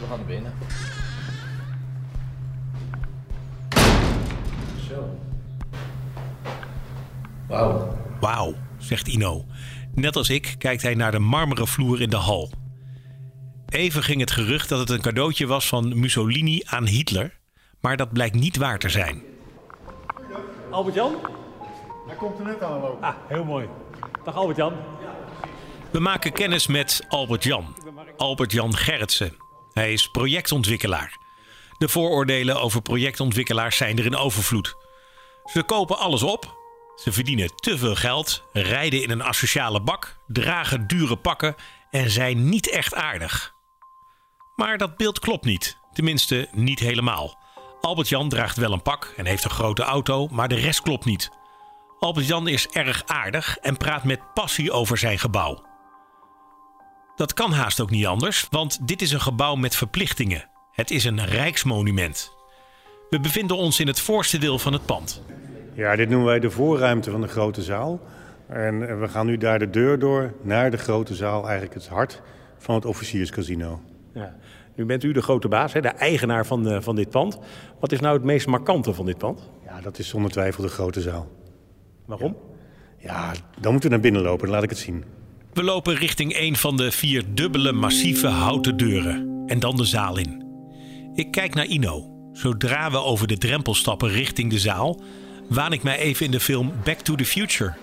we 0.00 0.06
gaan 0.08 0.18
naar 0.18 0.26
binnen. 0.26 0.52
Zo. 4.88 5.18
Wauw. 7.56 7.98
Wauw, 8.20 8.54
zegt 8.78 9.08
Ino. 9.08 9.44
Net 9.94 10.16
als 10.16 10.30
ik 10.30 10.54
kijkt 10.58 10.82
hij 10.82 10.94
naar 10.94 11.10
de 11.10 11.18
marmeren 11.18 11.66
vloer 11.66 12.00
in 12.00 12.10
de 12.10 12.16
hal. 12.16 12.50
Even 13.68 14.02
ging 14.02 14.20
het 14.20 14.30
gerucht 14.30 14.68
dat 14.68 14.78
het 14.78 14.90
een 14.90 15.00
cadeautje 15.00 15.46
was 15.46 15.68
van 15.68 15.98
Mussolini 15.98 16.62
aan 16.64 16.86
Hitler, 16.86 17.38
maar 17.80 17.96
dat 17.96 18.12
blijkt 18.12 18.34
niet 18.34 18.56
waar 18.56 18.78
te 18.78 18.88
zijn. 18.88 19.22
Albert-Jan? 20.70 21.14
Hij 22.06 22.16
komt 22.16 22.38
er 22.38 22.44
net 22.44 22.62
aan 22.62 22.80
lopen. 22.80 23.02
Ah, 23.02 23.14
heel 23.28 23.44
mooi. 23.44 23.68
Dag 24.24 24.34
Albert-Jan. 24.34 24.72
We 25.90 26.00
maken 26.00 26.32
kennis 26.32 26.66
met 26.66 27.04
Albert-Jan. 27.08 27.76
Albert-Jan 28.16 28.76
Gerritsen. 28.76 29.36
Hij 29.72 29.92
is 29.92 30.10
projectontwikkelaar. 30.10 31.18
De 31.78 31.88
vooroordelen 31.88 32.60
over 32.60 32.82
projectontwikkelaars 32.82 33.76
zijn 33.76 33.98
er 33.98 34.04
in 34.04 34.16
overvloed. 34.16 34.76
Ze 35.44 35.62
kopen 35.62 35.98
alles 35.98 36.22
op, 36.22 36.55
Ze 36.96 37.12
verdienen 37.12 37.56
te 37.56 37.78
veel 37.78 37.94
geld, 37.94 38.44
rijden 38.52 39.02
in 39.02 39.10
een 39.10 39.22
asociale 39.22 39.80
bak, 39.80 40.16
dragen 40.26 40.86
dure 40.86 41.16
pakken 41.16 41.54
en 41.90 42.10
zijn 42.10 42.48
niet 42.48 42.70
echt 42.70 42.94
aardig. 42.94 43.54
Maar 44.54 44.78
dat 44.78 44.96
beeld 44.96 45.18
klopt 45.18 45.44
niet, 45.44 45.78
tenminste 45.92 46.48
niet 46.52 46.78
helemaal. 46.78 47.38
Albert-Jan 47.80 48.28
draagt 48.28 48.56
wel 48.56 48.72
een 48.72 48.82
pak 48.82 49.12
en 49.16 49.26
heeft 49.26 49.44
een 49.44 49.50
grote 49.50 49.82
auto, 49.82 50.28
maar 50.28 50.48
de 50.48 50.54
rest 50.54 50.82
klopt 50.82 51.04
niet. 51.04 51.30
Albert-Jan 51.98 52.48
is 52.48 52.68
erg 52.68 53.02
aardig 53.06 53.58
en 53.58 53.76
praat 53.76 54.04
met 54.04 54.34
passie 54.34 54.72
over 54.72 54.98
zijn 54.98 55.18
gebouw. 55.18 55.64
Dat 57.16 57.34
kan 57.34 57.52
haast 57.52 57.80
ook 57.80 57.90
niet 57.90 58.06
anders, 58.06 58.46
want 58.50 58.88
dit 58.88 59.02
is 59.02 59.12
een 59.12 59.20
gebouw 59.20 59.54
met 59.54 59.76
verplichtingen. 59.76 60.50
Het 60.72 60.90
is 60.90 61.04
een 61.04 61.24
rijksmonument. 61.24 62.32
We 63.10 63.20
bevinden 63.20 63.56
ons 63.56 63.80
in 63.80 63.86
het 63.86 64.00
voorste 64.00 64.38
deel 64.38 64.58
van 64.58 64.72
het 64.72 64.86
pand. 64.86 65.22
Ja, 65.76 65.96
dit 65.96 66.08
noemen 66.08 66.26
wij 66.26 66.40
de 66.40 66.50
voorruimte 66.50 67.10
van 67.10 67.20
de 67.20 67.28
grote 67.28 67.62
zaal. 67.62 68.00
En 68.46 68.88
eh, 68.88 69.00
we 69.00 69.08
gaan 69.08 69.26
nu 69.26 69.36
daar 69.36 69.58
de 69.58 69.70
deur 69.70 69.98
door 69.98 70.32
naar 70.42 70.70
de 70.70 70.76
grote 70.76 71.14
zaal, 71.14 71.42
eigenlijk 71.44 71.74
het 71.74 71.88
hart 71.88 72.22
van 72.58 72.74
het 72.74 72.84
officierscasino. 72.84 73.80
Ja. 74.14 74.36
Nu 74.74 74.84
bent 74.84 75.02
u 75.02 75.12
de 75.12 75.22
grote 75.22 75.48
baas, 75.48 75.72
hè, 75.72 75.80
de 75.80 75.88
eigenaar 75.88 76.46
van, 76.46 76.68
eh, 76.68 76.80
van 76.80 76.96
dit 76.96 77.10
pand. 77.10 77.38
Wat 77.80 77.92
is 77.92 78.00
nou 78.00 78.14
het 78.14 78.24
meest 78.24 78.46
markante 78.46 78.94
van 78.94 79.06
dit 79.06 79.18
pand? 79.18 79.50
Ja, 79.64 79.80
dat 79.80 79.98
is 79.98 80.08
zonder 80.08 80.30
twijfel 80.30 80.62
de 80.62 80.68
grote 80.68 81.00
zaal. 81.00 81.28
Waarom? 82.06 82.36
Ja, 82.98 83.32
dan 83.60 83.72
moeten 83.72 83.90
we 83.90 83.94
naar 83.94 84.04
binnen 84.04 84.22
lopen, 84.22 84.44
dan 84.44 84.54
laat 84.54 84.62
ik 84.62 84.70
het 84.70 84.78
zien. 84.78 85.04
We 85.52 85.62
lopen 85.62 85.94
richting 85.94 86.38
een 86.38 86.56
van 86.56 86.76
de 86.76 86.90
vier 86.90 87.24
dubbele 87.34 87.72
massieve 87.72 88.26
houten 88.26 88.76
deuren 88.76 89.42
en 89.46 89.58
dan 89.58 89.76
de 89.76 89.84
zaal 89.84 90.18
in. 90.18 90.44
Ik 91.14 91.30
kijk 91.30 91.54
naar 91.54 91.66
Ino. 91.66 92.14
Zodra 92.32 92.90
we 92.90 92.98
over 92.98 93.26
de 93.26 93.38
drempel 93.38 93.74
stappen 93.74 94.08
richting 94.08 94.50
de 94.50 94.58
zaal, 94.58 95.00
waan 95.48 95.72
ik 95.72 95.82
mij 95.82 95.98
even 95.98 96.24
in 96.24 96.30
de 96.30 96.40
film 96.40 96.72
Back 96.84 96.98
to 96.98 97.14
the 97.14 97.24
Future. 97.24 97.74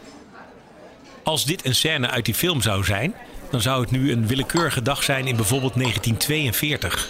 Als 1.24 1.46
dit 1.46 1.66
een 1.66 1.76
scène 1.76 2.10
uit 2.10 2.26
die 2.26 2.34
film 2.34 2.62
zou 2.62 2.84
zijn, 2.84 3.16
dan 3.50 3.62
zou 3.62 3.82
het 3.82 3.92
nu 3.92 4.12
een 4.12 4.28
willekeurige 4.28 4.82
dag 4.82 5.04
zijn 5.04 5.28
in 5.28 5.36
bijvoorbeeld 5.36 5.74
1942. 5.74 7.10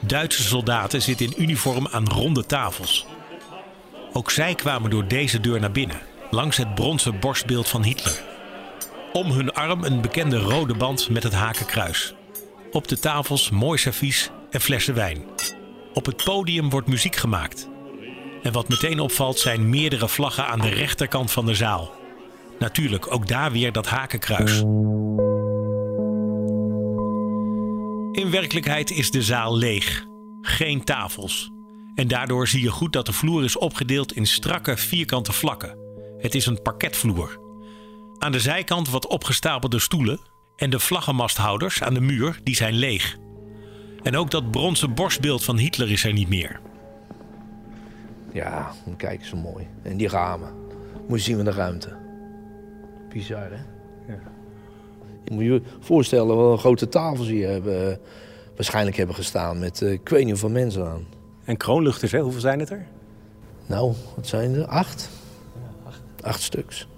Duitse 0.00 0.42
soldaten 0.42 1.02
zitten 1.02 1.26
in 1.26 1.42
uniform 1.42 1.88
aan 1.90 2.08
ronde 2.08 2.46
tafels. 2.46 3.06
Ook 4.12 4.30
zij 4.30 4.54
kwamen 4.54 4.90
door 4.90 5.08
deze 5.08 5.40
deur 5.40 5.60
naar 5.60 5.72
binnen, 5.72 6.00
langs 6.30 6.56
het 6.56 6.74
bronzen 6.74 7.20
borstbeeld 7.20 7.68
van 7.68 7.84
Hitler. 7.84 8.22
Om 9.12 9.30
hun 9.30 9.52
arm 9.52 9.84
een 9.84 10.00
bekende 10.00 10.38
rode 10.38 10.74
band 10.74 11.10
met 11.10 11.22
het 11.22 11.34
hakenkruis. 11.34 12.14
Op 12.72 12.88
de 12.88 12.98
tafels 12.98 13.50
mooi 13.50 13.78
servies 13.78 14.30
en 14.50 14.60
flessen 14.60 14.94
wijn. 14.94 15.24
Op 15.92 16.06
het 16.06 16.24
podium 16.24 16.70
wordt 16.70 16.88
muziek 16.88 17.16
gemaakt. 17.16 17.68
En 18.42 18.52
wat 18.52 18.68
meteen 18.68 19.00
opvalt 19.00 19.38
zijn 19.38 19.68
meerdere 19.68 20.08
vlaggen 20.08 20.46
aan 20.46 20.60
de 20.60 20.68
rechterkant 20.68 21.30
van 21.30 21.46
de 21.46 21.54
zaal. 21.54 21.94
Natuurlijk 22.58 23.12
ook 23.12 23.28
daar 23.28 23.52
weer 23.52 23.72
dat 23.72 23.86
hakenkruis. 23.86 24.58
In 28.12 28.30
werkelijkheid 28.30 28.90
is 28.90 29.10
de 29.10 29.22
zaal 29.22 29.56
leeg. 29.56 30.06
Geen 30.40 30.84
tafels. 30.84 31.50
En 31.94 32.08
daardoor 32.08 32.48
zie 32.48 32.62
je 32.62 32.70
goed 32.70 32.92
dat 32.92 33.06
de 33.06 33.12
vloer 33.12 33.44
is 33.44 33.58
opgedeeld 33.58 34.12
in 34.12 34.26
strakke 34.26 34.76
vierkante 34.76 35.32
vlakken. 35.32 35.78
Het 36.18 36.34
is 36.34 36.46
een 36.46 36.62
parketvloer. 36.62 37.40
Aan 38.18 38.32
de 38.32 38.40
zijkant 38.40 38.88
wat 38.90 39.06
opgestapelde 39.06 39.78
stoelen 39.78 40.20
en 40.56 40.70
de 40.70 40.78
vlaggenmasthouders 40.78 41.82
aan 41.82 41.94
de 41.94 42.00
muur 42.00 42.40
die 42.42 42.54
zijn 42.56 42.74
leeg. 42.74 43.16
En 44.02 44.16
ook 44.16 44.30
dat 44.30 44.50
bronzen 44.50 44.94
borstbeeld 44.94 45.44
van 45.44 45.58
Hitler 45.58 45.90
is 45.90 46.04
er 46.04 46.12
niet 46.12 46.28
meer. 46.28 46.60
Ja, 48.38 48.72
kijk 48.96 49.24
zo 49.24 49.36
mooi. 49.36 49.66
En 49.82 49.96
die 49.96 50.08
ramen. 50.08 50.48
Moet 51.06 51.18
je 51.18 51.24
zien 51.24 51.36
van 51.36 51.44
de 51.44 51.50
ruimte. 51.50 51.96
Bizar, 53.08 53.50
hè? 53.50 53.62
Ja. 54.12 54.20
Je 55.24 55.34
moet 55.34 55.44
je 55.44 55.62
voorstellen 55.80 56.36
wat 56.36 56.52
een 56.52 56.58
grote 56.58 56.88
tafels 56.88 57.28
hier 57.28 57.48
hebben, 57.48 57.90
eh, 57.90 57.96
waarschijnlijk 58.56 58.96
hebben 58.96 59.14
gestaan 59.14 59.58
met 59.58 59.80
uh, 59.80 59.92
ik 59.92 60.08
weet 60.08 60.20
niet 60.20 60.30
hoeveel 60.30 60.50
mensen 60.50 60.86
aan. 60.86 61.06
En 61.44 61.56
kroonluchters, 61.56 62.12
hè? 62.12 62.20
hoeveel 62.20 62.40
zijn 62.40 62.58
het 62.58 62.70
er? 62.70 62.86
Nou, 63.66 63.92
wat 64.16 64.26
zijn 64.26 64.54
er? 64.54 64.66
Acht? 64.66 65.10
acht. 66.20 66.42
stuks. 66.42 66.88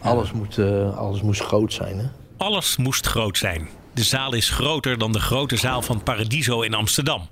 Alles, 0.00 0.32
moet, 0.32 0.56
uh, 0.56 0.96
alles 0.98 1.22
moest 1.22 1.42
groot 1.42 1.72
zijn, 1.72 1.98
hè? 1.98 2.06
Alles 2.36 2.76
moest 2.76 3.06
groot 3.06 3.38
zijn. 3.38 3.68
De 3.92 4.02
zaal 4.02 4.34
is 4.34 4.50
groter 4.50 4.98
dan 4.98 5.12
de 5.12 5.20
grote 5.20 5.56
zaal 5.56 5.82
van 5.82 6.02
Paradiso 6.02 6.60
in 6.60 6.74
Amsterdam. 6.74 7.28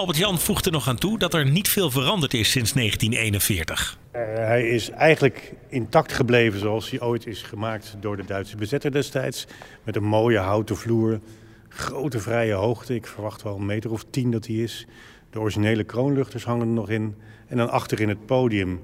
Albert-Jan 0.00 0.38
voegt 0.38 0.66
er 0.66 0.72
nog 0.72 0.88
aan 0.88 0.96
toe 0.96 1.18
dat 1.18 1.34
er 1.34 1.50
niet 1.50 1.68
veel 1.68 1.90
veranderd 1.90 2.34
is 2.34 2.50
sinds 2.50 2.72
1941. 2.72 3.98
Uh, 4.12 4.22
hij 4.34 4.68
is 4.68 4.90
eigenlijk 4.90 5.54
intact 5.68 6.12
gebleven 6.12 6.60
zoals 6.60 6.90
hij 6.90 7.00
ooit 7.00 7.26
is 7.26 7.42
gemaakt 7.42 7.96
door 8.00 8.16
de 8.16 8.24
Duitse 8.24 8.56
bezetter 8.56 8.92
destijds. 8.92 9.46
Met 9.84 9.96
een 9.96 10.04
mooie 10.04 10.38
houten 10.38 10.76
vloer, 10.76 11.20
grote 11.68 12.20
vrije 12.20 12.52
hoogte. 12.52 12.94
Ik 12.94 13.06
verwacht 13.06 13.42
wel 13.42 13.56
een 13.56 13.66
meter 13.66 13.90
of 13.90 14.04
tien 14.10 14.30
dat 14.30 14.46
hij 14.46 14.56
is. 14.56 14.86
De 15.30 15.40
originele 15.40 15.84
kroonluchters 15.84 16.44
hangen 16.44 16.66
er 16.66 16.72
nog 16.72 16.90
in. 16.90 17.14
En 17.46 17.56
dan 17.56 17.70
achter 17.70 18.00
in 18.00 18.08
het 18.08 18.26
podium, 18.26 18.80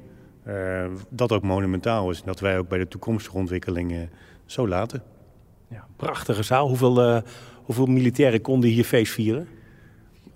uh, 0.46 0.84
dat 1.08 1.32
ook 1.32 1.42
monumentaal 1.42 2.10
is. 2.10 2.18
En 2.18 2.26
dat 2.26 2.40
wij 2.40 2.58
ook 2.58 2.68
bij 2.68 2.78
de 2.78 2.88
toekomstige 2.88 3.36
ontwikkelingen 3.36 4.10
zo 4.46 4.68
laten. 4.68 5.02
Ja, 5.68 5.86
prachtige 5.96 6.42
zaal. 6.42 6.68
Hoeveel, 6.68 7.14
uh, 7.14 7.22
hoeveel 7.62 7.86
militairen 7.86 8.40
konden 8.40 8.70
hier 8.70 8.84
feest 8.84 9.12
vieren? 9.12 9.48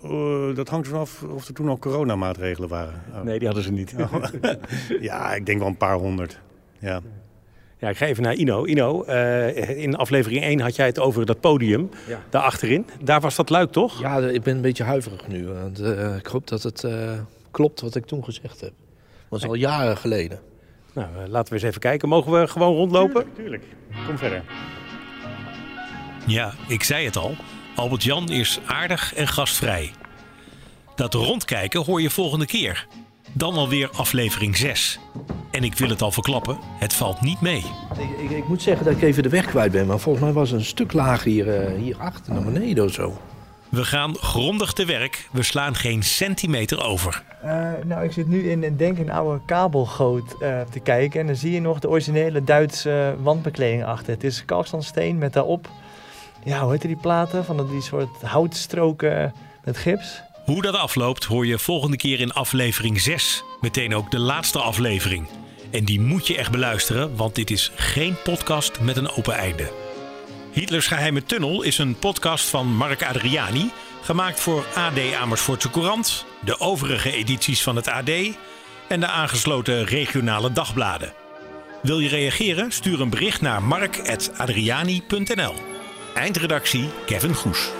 Uh, 0.05 0.55
dat 0.55 0.69
hangt 0.69 0.89
vanaf 0.89 1.23
of 1.23 1.49
er 1.49 1.55
toen 1.55 1.69
al 1.69 1.79
coronamaatregelen 1.79 2.69
waren. 2.69 3.03
Oh. 3.15 3.23
Nee, 3.23 3.39
die 3.39 3.47
hadden 3.47 3.65
ze 3.65 3.73
niet. 3.73 3.95
Oh. 3.99 4.15
ja, 5.01 5.35
ik 5.35 5.47
denk 5.47 5.59
wel 5.59 5.69
een 5.69 5.77
paar 5.77 5.97
honderd. 5.97 6.41
Ja. 6.79 7.01
Ja, 7.79 7.89
ik 7.89 7.97
ga 7.97 8.07
even 8.07 8.23
naar 8.23 8.35
Ino. 8.35 8.65
Ino, 8.65 9.05
uh, 9.07 9.79
in 9.79 9.97
aflevering 9.97 10.43
1 10.43 10.61
had 10.61 10.77
jij 10.77 10.87
het 10.87 10.99
over 10.99 11.27
dat 11.27 11.41
podium 11.41 11.91
ja. 12.09 12.21
daar 12.31 12.43
achterin. 12.43 12.87
Daar 13.03 13.21
was 13.21 13.37
dat 13.37 13.51
luik, 13.51 13.73
toch? 13.73 14.01
Ja, 14.01 14.19
ik 14.19 14.43
ben 14.43 14.57
een 14.57 14.63
beetje 14.63 14.85
huiverig 14.85 15.29
nu. 15.29 15.47
Want, 15.49 15.81
uh, 15.81 16.17
ik 16.17 16.27
hoop 16.27 16.49
dat 16.49 16.63
het 16.63 16.87
klopt 17.51 17.81
wat 17.81 17.95
ik 17.95 18.07
toen 18.07 18.25
gezegd 18.25 18.61
heb. 18.61 18.73
Dat 19.29 19.41
was 19.41 19.45
al 19.45 19.55
jaren 19.55 19.97
geleden. 19.97 20.41
Nou, 20.93 21.09
laten 21.29 21.49
we 21.49 21.55
eens 21.55 21.69
even 21.69 21.81
kijken. 21.81 22.09
Mogen 22.09 22.41
we 22.41 22.47
gewoon 22.47 22.75
rondlopen? 22.75 23.27
Tuurlijk, 23.35 23.63
tuurlijk. 23.63 24.07
Kom 24.07 24.19
verder. 24.19 24.43
Ja, 26.27 26.53
ik 26.69 26.83
zei 26.83 27.05
het 27.05 27.17
al. 27.17 27.35
Albert-Jan 27.81 28.29
is 28.29 28.61
aardig 28.67 29.15
en 29.15 29.29
gastvrij. 29.29 29.93
Dat 30.95 31.15
rondkijken 31.15 31.85
hoor 31.85 32.03
je 32.03 32.11
volgende 32.11 32.47
keer. 32.47 32.87
Dan 33.33 33.55
alweer 33.55 33.91
aflevering 33.91 34.57
6. 34.57 34.99
En 35.51 35.65
ik 35.65 35.75
wil 35.75 35.89
het 35.89 36.03
al 36.03 36.13
verklappen, 36.13 36.59
het 36.79 36.95
valt 36.95 37.21
niet 37.21 37.41
mee. 37.41 37.65
Ik, 37.99 38.31
ik, 38.31 38.37
ik, 38.37 38.49
moet 38.49 38.63
zeggen 38.63 38.85
dat 38.85 38.95
ik 38.95 39.03
even 39.03 39.23
de 39.23 39.29
weg 39.29 39.45
kwijt 39.45 39.73
ben. 39.73 39.87
Maar 39.87 39.99
volgens 39.99 40.25
mij 40.25 40.33
was 40.33 40.51
het 40.51 40.59
een 40.59 40.67
stuk 40.67 40.93
lager 40.93 41.31
hier, 41.31 41.71
uh, 41.71 41.79
hier 41.79 41.97
achter 41.99 42.33
naar 42.33 42.43
beneden 42.43 42.85
of 42.85 42.93
zo. 42.93 43.21
We 43.69 43.85
gaan 43.85 44.17
grondig 44.17 44.73
te 44.73 44.85
werk. 44.85 45.29
We 45.33 45.43
slaan 45.43 45.75
geen 45.75 46.03
centimeter 46.03 46.85
over. 46.85 47.23
Uh, 47.45 47.71
nou, 47.85 48.05
ik 48.05 48.13
zit 48.13 48.29
nu 48.29 48.51
in 48.51 48.77
denk 48.77 48.99
een 48.99 49.11
oude 49.11 49.41
kabelgoot 49.47 50.35
uh, 50.41 50.61
te 50.71 50.81
kijken. 50.81 51.21
En 51.21 51.27
dan 51.27 51.37
zie 51.37 51.53
je 51.53 51.61
nog 51.61 51.79
de 51.79 51.89
originele 51.89 52.45
Duitse 52.45 53.15
wandbekleding 53.23 53.85
achter. 53.85 54.13
Het 54.13 54.25
is 54.25 54.45
kalkstandsteen 54.45 55.19
met 55.19 55.33
daarop 55.33 55.69
ja, 56.45 56.63
hoe 56.63 56.73
heet 56.73 56.83
die 56.83 56.97
platen? 56.97 57.45
Van 57.45 57.69
die 57.71 57.83
soort 57.83 58.23
houtstroken 58.23 59.35
met 59.65 59.77
gips. 59.77 60.23
Hoe 60.45 60.63
dat 60.63 60.75
afloopt 60.75 61.25
hoor 61.25 61.47
je 61.47 61.59
volgende 61.59 61.97
keer 61.97 62.21
in 62.21 62.33
aflevering 62.33 63.01
6. 63.01 63.43
Meteen 63.61 63.95
ook 63.95 64.11
de 64.11 64.19
laatste 64.19 64.59
aflevering. 64.59 65.29
En 65.71 65.85
die 65.85 66.01
moet 66.01 66.27
je 66.27 66.37
echt 66.37 66.51
beluisteren, 66.51 67.17
want 67.17 67.35
dit 67.35 67.51
is 67.51 67.73
geen 67.75 68.17
podcast 68.25 68.81
met 68.81 68.97
een 68.97 69.11
open 69.11 69.35
einde. 69.35 69.71
Hitlers 70.53 70.87
Geheime 70.87 71.25
Tunnel 71.25 71.63
is 71.63 71.79
een 71.79 71.99
podcast 71.99 72.45
van 72.45 72.77
Mark 72.77 73.03
Adriani, 73.03 73.71
gemaakt 74.03 74.41
voor 74.41 74.65
AD 74.75 74.99
Amersfoortse 75.21 75.71
Courant, 75.71 76.25
de 76.45 76.61
overige 76.61 77.13
edities 77.13 77.63
van 77.63 77.77
het 77.77 77.89
AD 77.89 78.11
en 78.89 79.01
de 79.01 79.07
aangesloten 79.07 79.85
regionale 79.85 80.53
dagbladen. 80.53 81.13
Wil 81.83 81.99
je 81.99 82.09
reageren? 82.09 82.73
Stuur 82.73 83.01
een 83.01 83.11
bericht 83.11 83.41
naar 83.41 83.63
mark.adriani.nl. 83.63 85.70
Eindredactie 86.21 86.91
Kevin 87.07 87.33
Goes. 87.33 87.80